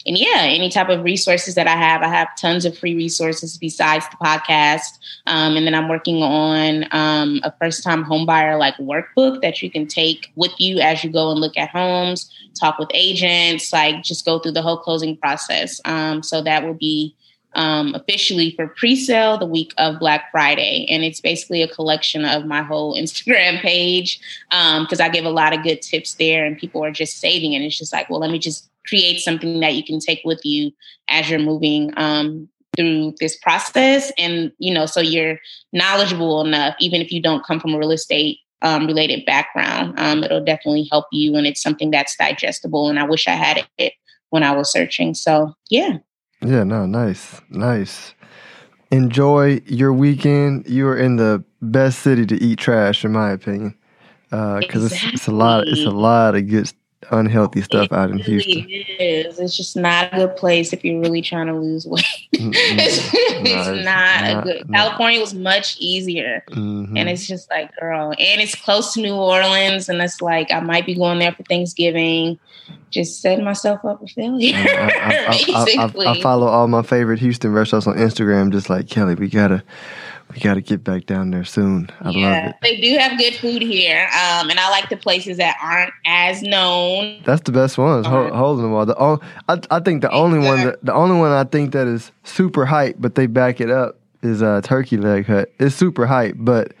and 0.06 0.18
yeah, 0.18 0.40
any 0.40 0.68
type 0.68 0.88
of 0.88 1.04
resources 1.04 1.54
that 1.54 1.66
I 1.66 1.76
have, 1.76 2.02
I 2.02 2.08
have 2.08 2.28
tons 2.36 2.64
of 2.64 2.76
free 2.76 2.94
resources 2.94 3.56
besides 3.56 4.04
the 4.08 4.16
podcast. 4.16 4.98
Um, 5.26 5.56
and 5.56 5.66
then 5.66 5.74
I'm 5.74 5.88
working 5.88 6.22
on 6.22 6.86
um, 6.90 7.40
a 7.44 7.52
first 7.60 7.84
time 7.84 8.04
homebuyer 8.04 8.58
like 8.58 8.76
workbook 8.76 9.42
that 9.42 9.62
you 9.62 9.70
can 9.70 9.86
take 9.86 10.32
with 10.34 10.52
you 10.58 10.80
as 10.80 11.04
you 11.04 11.10
go 11.10 11.30
and 11.30 11.40
look 11.40 11.56
at 11.56 11.70
homes, 11.70 12.30
talk 12.58 12.78
with 12.78 12.90
agents, 12.94 13.72
like 13.72 14.02
just 14.02 14.24
go 14.24 14.38
through 14.38 14.52
the 14.52 14.62
whole 14.62 14.78
closing 14.78 15.16
process. 15.16 15.80
Um, 15.84 16.22
so 16.22 16.42
that 16.42 16.64
will 16.64 16.74
be 16.74 17.14
um, 17.54 17.94
officially 17.94 18.52
for 18.56 18.68
pre-sale 18.68 19.38
the 19.38 19.46
week 19.46 19.74
of 19.76 19.98
Black 19.98 20.30
Friday, 20.30 20.86
and 20.88 21.04
it's 21.04 21.20
basically 21.20 21.62
a 21.62 21.68
collection 21.68 22.24
of 22.24 22.46
my 22.46 22.62
whole 22.62 22.96
Instagram 22.98 23.60
page 23.60 24.20
because 24.48 25.00
um, 25.00 25.04
I 25.04 25.08
give 25.08 25.24
a 25.24 25.30
lot 25.30 25.54
of 25.54 25.62
good 25.62 25.82
tips 25.82 26.14
there, 26.14 26.44
and 26.44 26.58
people 26.58 26.84
are 26.84 26.90
just 26.90 27.18
saving. 27.18 27.54
And 27.54 27.64
it's 27.64 27.78
just 27.78 27.92
like, 27.92 28.08
well, 28.08 28.20
let 28.20 28.30
me 28.30 28.38
just 28.38 28.68
create 28.86 29.20
something 29.20 29.60
that 29.60 29.74
you 29.74 29.84
can 29.84 30.00
take 30.00 30.20
with 30.24 30.40
you 30.44 30.70
as 31.08 31.28
you're 31.30 31.38
moving 31.38 31.92
um, 31.96 32.48
through 32.76 33.14
this 33.20 33.36
process. 33.36 34.12
And, 34.18 34.52
you 34.58 34.72
know, 34.72 34.86
so 34.86 35.00
you're 35.00 35.38
knowledgeable 35.72 36.40
enough, 36.44 36.74
even 36.80 37.00
if 37.00 37.12
you 37.12 37.22
don't 37.22 37.44
come 37.44 37.60
from 37.60 37.74
a 37.74 37.78
real 37.78 37.92
estate 37.92 38.38
um, 38.62 38.86
related 38.86 39.24
background, 39.26 39.98
um, 39.98 40.24
it'll 40.24 40.44
definitely 40.44 40.88
help 40.90 41.06
you. 41.12 41.36
And 41.36 41.46
it's 41.46 41.62
something 41.62 41.90
that's 41.90 42.16
digestible. 42.16 42.88
And 42.88 42.98
I 42.98 43.04
wish 43.04 43.26
I 43.26 43.32
had 43.32 43.66
it 43.78 43.92
when 44.30 44.42
I 44.42 44.52
was 44.52 44.70
searching. 44.72 45.14
So, 45.14 45.54
yeah. 45.68 45.98
Yeah, 46.40 46.64
no, 46.64 46.86
nice, 46.86 47.40
nice. 47.50 48.14
Enjoy 48.90 49.60
your 49.66 49.92
weekend. 49.92 50.68
You 50.68 50.88
are 50.88 50.96
in 50.96 51.16
the 51.16 51.44
best 51.60 52.00
city 52.00 52.26
to 52.26 52.36
eat 52.42 52.58
trash, 52.58 53.04
in 53.04 53.12
my 53.12 53.30
opinion, 53.30 53.74
because 54.24 54.40
uh, 54.40 54.60
exactly. 54.62 55.08
it's, 55.08 55.14
it's, 55.14 55.26
a 55.28 55.30
lot. 55.30 55.64
It's 55.66 55.84
a 55.84 55.90
lot 55.90 56.34
of 56.34 56.48
good, 56.48 56.72
unhealthy 57.10 57.62
stuff 57.62 57.86
it 57.86 57.92
out 57.92 58.10
in 58.10 58.18
really 58.18 58.42
Houston. 58.42 58.66
Is. 58.98 59.38
It's 59.38 59.56
just 59.56 59.76
not 59.76 60.12
a 60.12 60.16
good 60.16 60.36
place 60.36 60.72
if 60.72 60.84
you're 60.84 61.00
really 61.00 61.22
trying 61.22 61.46
to 61.46 61.54
lose 61.54 61.86
weight. 61.86 62.04
it's, 62.32 63.10
it's, 63.12 63.42
no, 63.42 63.72
it's 63.72 63.84
not, 63.84 64.22
not, 64.22 64.24
a 64.24 64.42
good. 64.42 64.70
Not. 64.70 64.76
California 64.76 65.20
was 65.20 65.34
much 65.34 65.76
easier, 65.78 66.44
mm-hmm. 66.50 66.96
and 66.96 67.08
it's 67.08 67.26
just 67.26 67.50
like, 67.50 67.74
girl, 67.76 68.10
and 68.10 68.40
it's 68.40 68.54
close 68.54 68.94
to 68.94 69.02
New 69.02 69.14
Orleans, 69.14 69.88
and 69.88 70.00
it's 70.00 70.20
like 70.20 70.52
I 70.52 70.60
might 70.60 70.86
be 70.86 70.94
going 70.94 71.18
there 71.18 71.32
for 71.32 71.42
Thanksgiving 71.44 72.38
just 72.90 73.20
setting 73.20 73.44
myself 73.44 73.84
up 73.84 74.00
for 74.00 74.06
failure. 74.06 74.54
I, 74.54 75.26
I, 75.28 75.92
I, 76.06 76.10
I, 76.10 76.20
follow 76.22 76.46
all 76.46 76.68
my 76.68 76.82
favorite 76.82 77.18
Houston 77.20 77.52
restaurants 77.52 77.86
on 77.86 77.96
Instagram, 77.96 78.52
just 78.52 78.68
like 78.68 78.88
Kelly. 78.88 79.14
We 79.14 79.28
gotta, 79.28 79.64
we 80.32 80.40
gotta 80.40 80.60
get 80.60 80.82
back 80.82 81.06
down 81.06 81.30
there 81.30 81.44
soon. 81.44 81.90
I 82.00 82.10
yeah, 82.10 82.30
love 82.30 82.50
it. 82.50 82.56
They 82.62 82.80
do 82.80 82.96
have 82.98 83.18
good 83.18 83.34
food 83.34 83.62
here, 83.62 84.04
um, 84.06 84.48
and 84.48 84.58
I 84.58 84.70
like 84.70 84.88
the 84.88 84.96
places 84.96 85.36
that 85.36 85.56
aren't 85.62 85.92
as 86.06 86.42
known. 86.42 87.20
That's 87.24 87.42
the 87.42 87.52
best 87.52 87.76
ones. 87.76 88.06
Uh-huh. 88.06 88.34
Holding 88.34 88.64
the 88.64 88.70
wall. 88.70 88.86
The 88.86 88.96
all, 88.96 89.22
I, 89.48 89.60
I 89.70 89.80
think 89.80 90.02
the 90.02 90.10
only 90.10 90.38
one, 90.38 90.64
that, 90.64 90.84
the 90.84 90.94
only 90.94 91.18
one 91.18 91.32
I 91.32 91.44
think 91.44 91.72
that 91.72 91.86
is 91.86 92.12
super 92.24 92.64
hype, 92.64 92.96
but 92.98 93.14
they 93.14 93.26
back 93.26 93.60
it 93.60 93.70
up 93.70 93.98
is 94.22 94.42
uh, 94.42 94.62
Turkey 94.62 94.96
Leg 94.96 95.26
Hut. 95.26 95.52
It's 95.58 95.74
super 95.74 96.06
hype, 96.06 96.36
but 96.38 96.72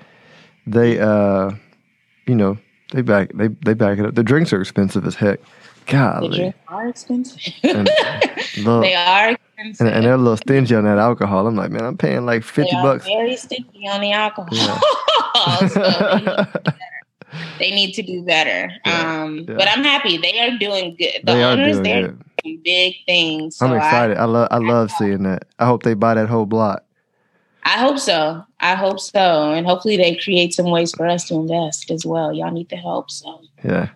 they, 0.66 0.98
uh, 0.98 1.50
you 2.26 2.34
know, 2.34 2.56
they 2.92 3.02
back 3.02 3.32
they 3.34 3.48
they 3.48 3.74
back 3.74 3.98
it 3.98 4.06
up. 4.06 4.14
The 4.14 4.22
drinks 4.22 4.52
are 4.52 4.60
expensive 4.60 5.06
as 5.06 5.14
heck. 5.14 5.40
Golly. 5.86 6.28
The 6.28 6.36
drinks 6.36 6.58
are 6.68 6.88
expensive. 6.88 7.54
they 7.62 8.94
are 8.94 9.30
expensive. 9.30 9.86
And, 9.86 9.94
and, 9.94 10.04
they're 10.04 10.14
a 10.14 10.18
little 10.18 10.36
stingy 10.36 10.74
on 10.74 10.84
that 10.84 10.98
alcohol. 10.98 11.46
I'm 11.46 11.56
like, 11.56 11.70
man, 11.70 11.84
I'm 11.84 11.96
paying 11.96 12.24
like 12.26 12.42
50 12.42 12.70
they 12.70 12.82
bucks. 12.82 13.04
very 13.04 13.36
stingy 13.36 13.88
on 13.88 14.00
the 14.00 14.12
alcohol. 14.12 14.48
Yeah. 14.52 15.66
so 15.68 16.46
they, 17.58 17.70
need 17.70 17.92
to 17.94 18.02
do 18.02 18.22
better. 18.22 18.72
Yeah, 18.86 19.22
um, 19.22 19.38
yeah. 19.48 19.54
But 19.54 19.68
I'm 19.68 19.82
happy. 19.82 20.18
They 20.18 20.40
are 20.40 20.58
doing 20.58 20.96
good. 20.98 21.20
The 21.24 21.32
they 21.32 21.44
owners, 21.44 21.78
are 21.78 21.82
doing 21.82 22.24
doing 22.42 22.60
big 22.64 22.94
things. 23.06 23.56
So 23.56 23.66
I'm 23.66 23.76
excited. 23.76 24.16
I, 24.16 24.22
I 24.22 24.24
love 24.24 24.48
I 24.50 24.58
love 24.58 24.90
seeing 24.92 25.22
that. 25.24 25.46
I 25.58 25.66
hope 25.66 25.82
they 25.82 25.94
buy 25.94 26.14
that 26.14 26.28
whole 26.28 26.46
block. 26.46 26.84
I 27.64 27.78
hope 27.78 27.98
so. 27.98 28.44
I 28.60 28.74
hope 28.74 28.98
so. 28.98 29.52
And 29.52 29.66
hopefully 29.66 29.96
they 29.96 30.16
create 30.16 30.52
some 30.52 30.70
ways 30.70 30.92
for 30.92 31.06
us 31.06 31.28
to 31.28 31.34
invest 31.34 31.90
as 31.90 32.04
well. 32.04 32.32
Y'all 32.32 32.50
need 32.50 32.68
the 32.68 32.76
help. 32.76 33.10
So 33.10 33.40
Yeah. 33.64 33.90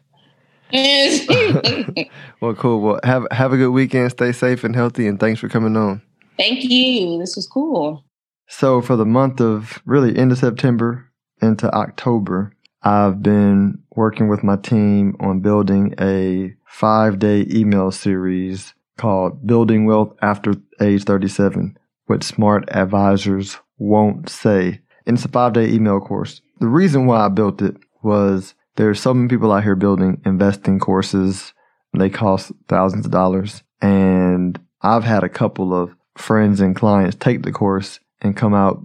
well, 2.41 2.55
cool. 2.55 2.81
Well, 2.81 3.01
have 3.05 3.27
have 3.31 3.53
a 3.53 3.57
good 3.57 3.71
weekend. 3.71 4.11
Stay 4.11 4.33
safe 4.33 4.65
and 4.65 4.75
healthy, 4.75 5.07
and 5.07 5.21
thanks 5.21 5.41
for 5.41 5.49
coming 5.49 5.77
on. 5.77 6.03
Thank 6.37 6.65
you. 6.65 7.19
This 7.19 7.37
was 7.37 7.47
cool. 7.47 8.05
So, 8.49 8.81
for 8.81 8.97
the 8.97 9.07
month 9.07 9.41
of 9.41 9.81
really 9.85 10.17
into 10.17 10.37
September 10.37 11.07
into 11.43 11.73
October, 11.75 12.53
I've 12.83 13.23
been 13.23 13.83
working 13.95 14.29
with 14.29 14.43
my 14.43 14.57
team 14.57 15.17
on 15.21 15.41
building 15.41 15.95
a 16.01 16.55
five 16.67 17.19
day 17.19 17.47
email 17.51 17.91
series 17.91 18.75
called 18.97 19.47
Building 19.47 19.87
Wealth 19.87 20.17
After 20.23 20.55
Age 20.81 21.05
37 21.05 21.77
What 22.07 22.23
Smart 22.23 22.69
Advisors 22.71 23.59
Won't 23.79 24.29
Say. 24.29 24.81
And 25.07 25.17
it's 25.17 25.25
a 25.25 25.29
five 25.29 25.53
day 25.53 25.69
email 25.69 26.01
course. 26.01 26.41
The 26.61 26.69
reason 26.69 27.07
why 27.07 27.27
I 27.27 27.29
built 27.29 27.61
it 27.61 27.77
was 28.03 28.55
there's 28.77 29.01
so 29.01 29.13
many 29.13 29.29
people 29.29 29.53
out 29.53 29.65
here 29.65 29.75
building 29.75 30.21
investing 30.25 30.79
courses. 30.79 31.53
They 31.97 32.11
cost 32.11 32.53
thousands 32.69 33.07
of 33.07 33.13
dollars. 33.13 33.63
And 33.81 34.59
I've 34.83 35.05
had 35.05 35.25
a 35.25 35.29
couple 35.29 35.75
of 35.75 35.95
friends 36.17 36.61
and 36.61 36.77
clients 36.77 37.17
take 37.17 37.43
the 37.43 37.53
course 37.53 38.01
and 38.21 38.37
come 38.37 38.55
out 38.55 38.81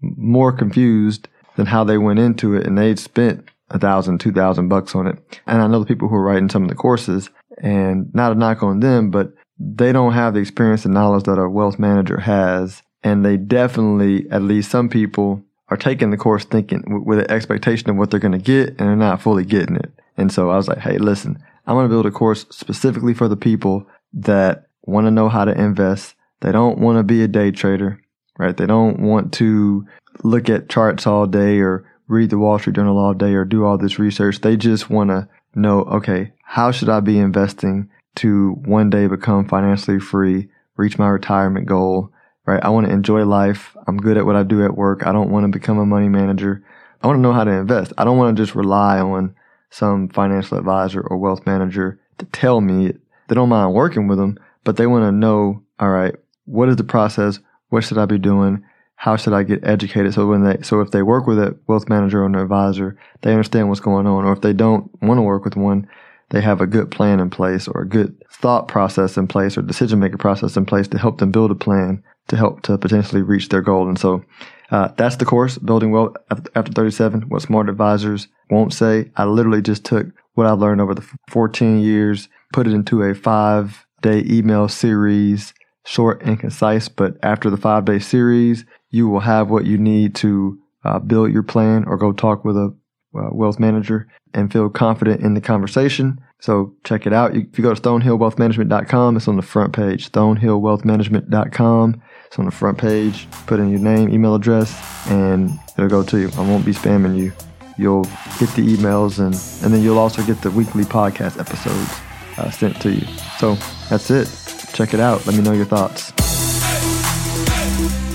more 0.00 0.52
confused 0.52 1.28
than 1.56 1.66
how 1.66 1.84
they 1.84 1.98
went 1.98 2.18
into 2.18 2.54
it. 2.54 2.66
And 2.66 2.76
they'd 2.76 2.98
spent 2.98 3.48
a 3.70 3.78
thousand, 3.78 4.20
two 4.20 4.32
thousand 4.32 4.68
bucks 4.68 4.94
on 4.94 5.06
it. 5.06 5.18
And 5.46 5.62
I 5.62 5.66
know 5.66 5.80
the 5.80 5.86
people 5.86 6.08
who 6.08 6.16
are 6.16 6.22
writing 6.22 6.48
some 6.48 6.62
of 6.62 6.68
the 6.68 6.74
courses 6.74 7.30
and 7.62 8.12
not 8.14 8.32
a 8.32 8.34
knock 8.34 8.62
on 8.62 8.80
them, 8.80 9.10
but 9.10 9.32
they 9.58 9.92
don't 9.92 10.12
have 10.12 10.34
the 10.34 10.40
experience 10.40 10.84
and 10.84 10.94
knowledge 10.94 11.24
that 11.24 11.38
a 11.38 11.48
wealth 11.48 11.78
manager 11.78 12.20
has. 12.20 12.82
And 13.02 13.24
they 13.24 13.36
definitely, 13.36 14.30
at 14.30 14.42
least 14.42 14.70
some 14.70 14.88
people, 14.88 15.42
are 15.68 15.76
taking 15.76 16.10
the 16.10 16.16
course 16.16 16.44
thinking 16.44 17.04
with 17.04 17.18
an 17.18 17.30
expectation 17.30 17.90
of 17.90 17.96
what 17.96 18.10
they're 18.10 18.20
going 18.20 18.32
to 18.32 18.38
get 18.38 18.68
and 18.68 18.78
they're 18.78 18.96
not 18.96 19.20
fully 19.20 19.44
getting 19.44 19.76
it. 19.76 19.92
And 20.16 20.32
so 20.32 20.50
I 20.50 20.56
was 20.56 20.68
like, 20.68 20.78
hey, 20.78 20.98
listen, 20.98 21.42
I'm 21.66 21.74
going 21.74 21.86
to 21.86 21.92
build 21.92 22.06
a 22.06 22.10
course 22.10 22.46
specifically 22.50 23.14
for 23.14 23.28
the 23.28 23.36
people 23.36 23.86
that 24.12 24.66
want 24.82 25.06
to 25.06 25.10
know 25.10 25.28
how 25.28 25.44
to 25.44 25.60
invest. 25.60 26.14
They 26.40 26.52
don't 26.52 26.78
want 26.78 26.98
to 26.98 27.02
be 27.02 27.22
a 27.22 27.28
day 27.28 27.50
trader, 27.50 28.00
right? 28.38 28.56
They 28.56 28.66
don't 28.66 29.00
want 29.00 29.32
to 29.34 29.86
look 30.22 30.48
at 30.48 30.68
charts 30.68 31.06
all 31.06 31.26
day 31.26 31.58
or 31.58 31.84
read 32.08 32.30
the 32.30 32.38
Wall 32.38 32.58
Street 32.58 32.76
Journal 32.76 32.98
all 32.98 33.14
day 33.14 33.34
or 33.34 33.44
do 33.44 33.64
all 33.64 33.78
this 33.78 33.98
research. 33.98 34.40
They 34.40 34.56
just 34.56 34.88
want 34.88 35.10
to 35.10 35.28
know, 35.54 35.80
okay, 35.82 36.32
how 36.44 36.70
should 36.70 36.88
I 36.88 37.00
be 37.00 37.18
investing 37.18 37.90
to 38.16 38.52
one 38.64 38.90
day 38.90 39.06
become 39.08 39.48
financially 39.48 39.98
free, 39.98 40.48
reach 40.76 40.98
my 40.98 41.08
retirement 41.08 41.66
goal, 41.66 42.12
right? 42.46 42.62
I 42.62 42.70
want 42.70 42.86
to 42.86 42.92
enjoy 42.92 43.24
life. 43.24 43.76
I'm 43.86 43.98
good 43.98 44.16
at 44.16 44.24
what 44.24 44.36
I 44.36 44.42
do 44.42 44.64
at 44.64 44.76
work. 44.76 45.06
I 45.06 45.12
don't 45.12 45.30
want 45.30 45.44
to 45.44 45.58
become 45.58 45.78
a 45.78 45.86
money 45.86 46.08
manager. 46.08 46.64
I 47.02 47.06
want 47.06 47.18
to 47.18 47.22
know 47.22 47.32
how 47.32 47.44
to 47.44 47.50
invest. 47.50 47.92
I 47.98 48.04
don't 48.04 48.16
want 48.16 48.36
to 48.36 48.42
just 48.42 48.54
rely 48.54 48.98
on 49.00 49.34
some 49.70 50.08
financial 50.08 50.56
advisor 50.56 51.00
or 51.00 51.18
wealth 51.18 51.44
manager 51.44 52.00
to 52.18 52.24
tell 52.26 52.60
me 52.60 52.94
they 53.28 53.34
don't 53.34 53.48
mind 53.48 53.74
working 53.74 54.06
with 54.06 54.18
them, 54.18 54.38
but 54.64 54.76
they 54.76 54.86
want 54.86 55.04
to 55.04 55.12
know, 55.12 55.62
all 55.78 55.90
right, 55.90 56.14
what 56.46 56.68
is 56.68 56.76
the 56.76 56.84
process? 56.84 57.40
What 57.68 57.84
should 57.84 57.98
I 57.98 58.06
be 58.06 58.18
doing? 58.18 58.64
How 58.94 59.16
should 59.16 59.34
I 59.34 59.42
get 59.42 59.64
educated? 59.64 60.14
So 60.14 60.26
when 60.26 60.44
they, 60.44 60.62
so 60.62 60.80
if 60.80 60.90
they 60.90 61.02
work 61.02 61.26
with 61.26 61.38
a 61.38 61.56
wealth 61.66 61.88
manager 61.88 62.22
or 62.22 62.26
an 62.26 62.34
advisor, 62.34 62.96
they 63.22 63.32
understand 63.32 63.68
what's 63.68 63.80
going 63.80 64.06
on. 64.06 64.24
Or 64.24 64.32
if 64.32 64.40
they 64.40 64.52
don't 64.52 64.90
want 65.02 65.18
to 65.18 65.22
work 65.22 65.44
with 65.44 65.56
one, 65.56 65.88
they 66.30 66.40
have 66.40 66.60
a 66.60 66.66
good 66.66 66.90
plan 66.90 67.20
in 67.20 67.30
place 67.30 67.68
or 67.68 67.82
a 67.82 67.88
good 67.88 68.16
thought 68.30 68.68
process 68.68 69.16
in 69.16 69.26
place 69.26 69.56
or 69.56 69.62
decision 69.62 69.98
making 69.98 70.18
process 70.18 70.56
in 70.56 70.66
place 70.66 70.88
to 70.88 70.98
help 70.98 71.18
them 71.18 71.30
build 71.30 71.50
a 71.50 71.54
plan 71.54 72.02
to 72.28 72.36
help 72.36 72.62
to 72.62 72.76
potentially 72.76 73.22
reach 73.22 73.48
their 73.48 73.62
goal. 73.62 73.88
And 73.88 73.98
so 73.98 74.24
uh, 74.70 74.88
that's 74.96 75.16
the 75.16 75.24
course, 75.24 75.58
Building 75.58 75.92
Wealth 75.92 76.16
After 76.54 76.72
37, 76.72 77.22
what 77.28 77.42
smart 77.42 77.68
advisors 77.68 78.28
won't 78.50 78.72
say. 78.72 79.10
I 79.16 79.24
literally 79.24 79.62
just 79.62 79.84
took 79.84 80.08
what 80.34 80.46
I've 80.46 80.58
learned 80.58 80.80
over 80.80 80.94
the 80.94 81.06
14 81.28 81.78
years, 81.78 82.28
put 82.52 82.66
it 82.66 82.72
into 82.72 83.02
a 83.02 83.14
five 83.14 83.86
day 84.02 84.24
email 84.26 84.68
series, 84.68 85.54
short 85.84 86.22
and 86.22 86.38
concise. 86.38 86.88
But 86.88 87.16
after 87.22 87.48
the 87.48 87.56
five 87.56 87.84
day 87.84 88.00
series, 88.00 88.64
you 88.90 89.08
will 89.08 89.20
have 89.20 89.50
what 89.50 89.66
you 89.66 89.78
need 89.78 90.14
to 90.16 90.58
uh, 90.84 90.98
build 90.98 91.32
your 91.32 91.42
plan 91.42 91.84
or 91.86 91.96
go 91.96 92.12
talk 92.12 92.44
with 92.44 92.56
a 92.56 92.76
uh, 93.16 93.30
wealth 93.32 93.58
manager 93.58 94.08
and 94.34 94.52
feel 94.52 94.68
confident 94.68 95.20
in 95.22 95.34
the 95.34 95.40
conversation. 95.40 96.20
So 96.40 96.74
check 96.84 97.06
it 97.06 97.12
out. 97.12 97.34
If 97.34 97.58
you 97.58 97.62
go 97.62 97.74
to 97.74 97.80
stonehillwealthmanagement.com, 97.80 99.16
it's 99.16 99.28
on 99.28 99.36
the 99.36 99.42
front 99.42 99.72
page. 99.72 100.10
Stonehillwealthmanagement.com. 100.10 102.02
It's 102.26 102.38
on 102.38 102.44
the 102.44 102.50
front 102.50 102.78
page. 102.78 103.28
Put 103.46 103.60
in 103.60 103.70
your 103.70 103.80
name, 103.80 104.10
email 104.10 104.34
address, 104.34 104.74
and 105.08 105.50
it'll 105.76 105.88
go 105.88 106.02
to 106.02 106.18
you. 106.18 106.30
I 106.36 106.40
won't 106.40 106.66
be 106.66 106.72
spamming 106.72 107.16
you. 107.16 107.32
You'll 107.78 108.04
get 108.38 108.50
the 108.54 108.66
emails, 108.66 109.18
and, 109.18 109.34
and 109.64 109.74
then 109.74 109.82
you'll 109.82 109.98
also 109.98 110.24
get 110.24 110.40
the 110.42 110.50
weekly 110.50 110.84
podcast 110.84 111.38
episodes 111.38 112.00
uh, 112.38 112.50
sent 112.50 112.80
to 112.82 112.92
you. 112.92 113.06
So 113.38 113.54
that's 113.88 114.10
it. 114.10 114.28
Check 114.72 114.94
it 114.94 115.00
out. 115.00 115.26
Let 115.26 115.36
me 115.36 115.42
know 115.42 115.52
your 115.52 115.66
thoughts. 115.66 116.15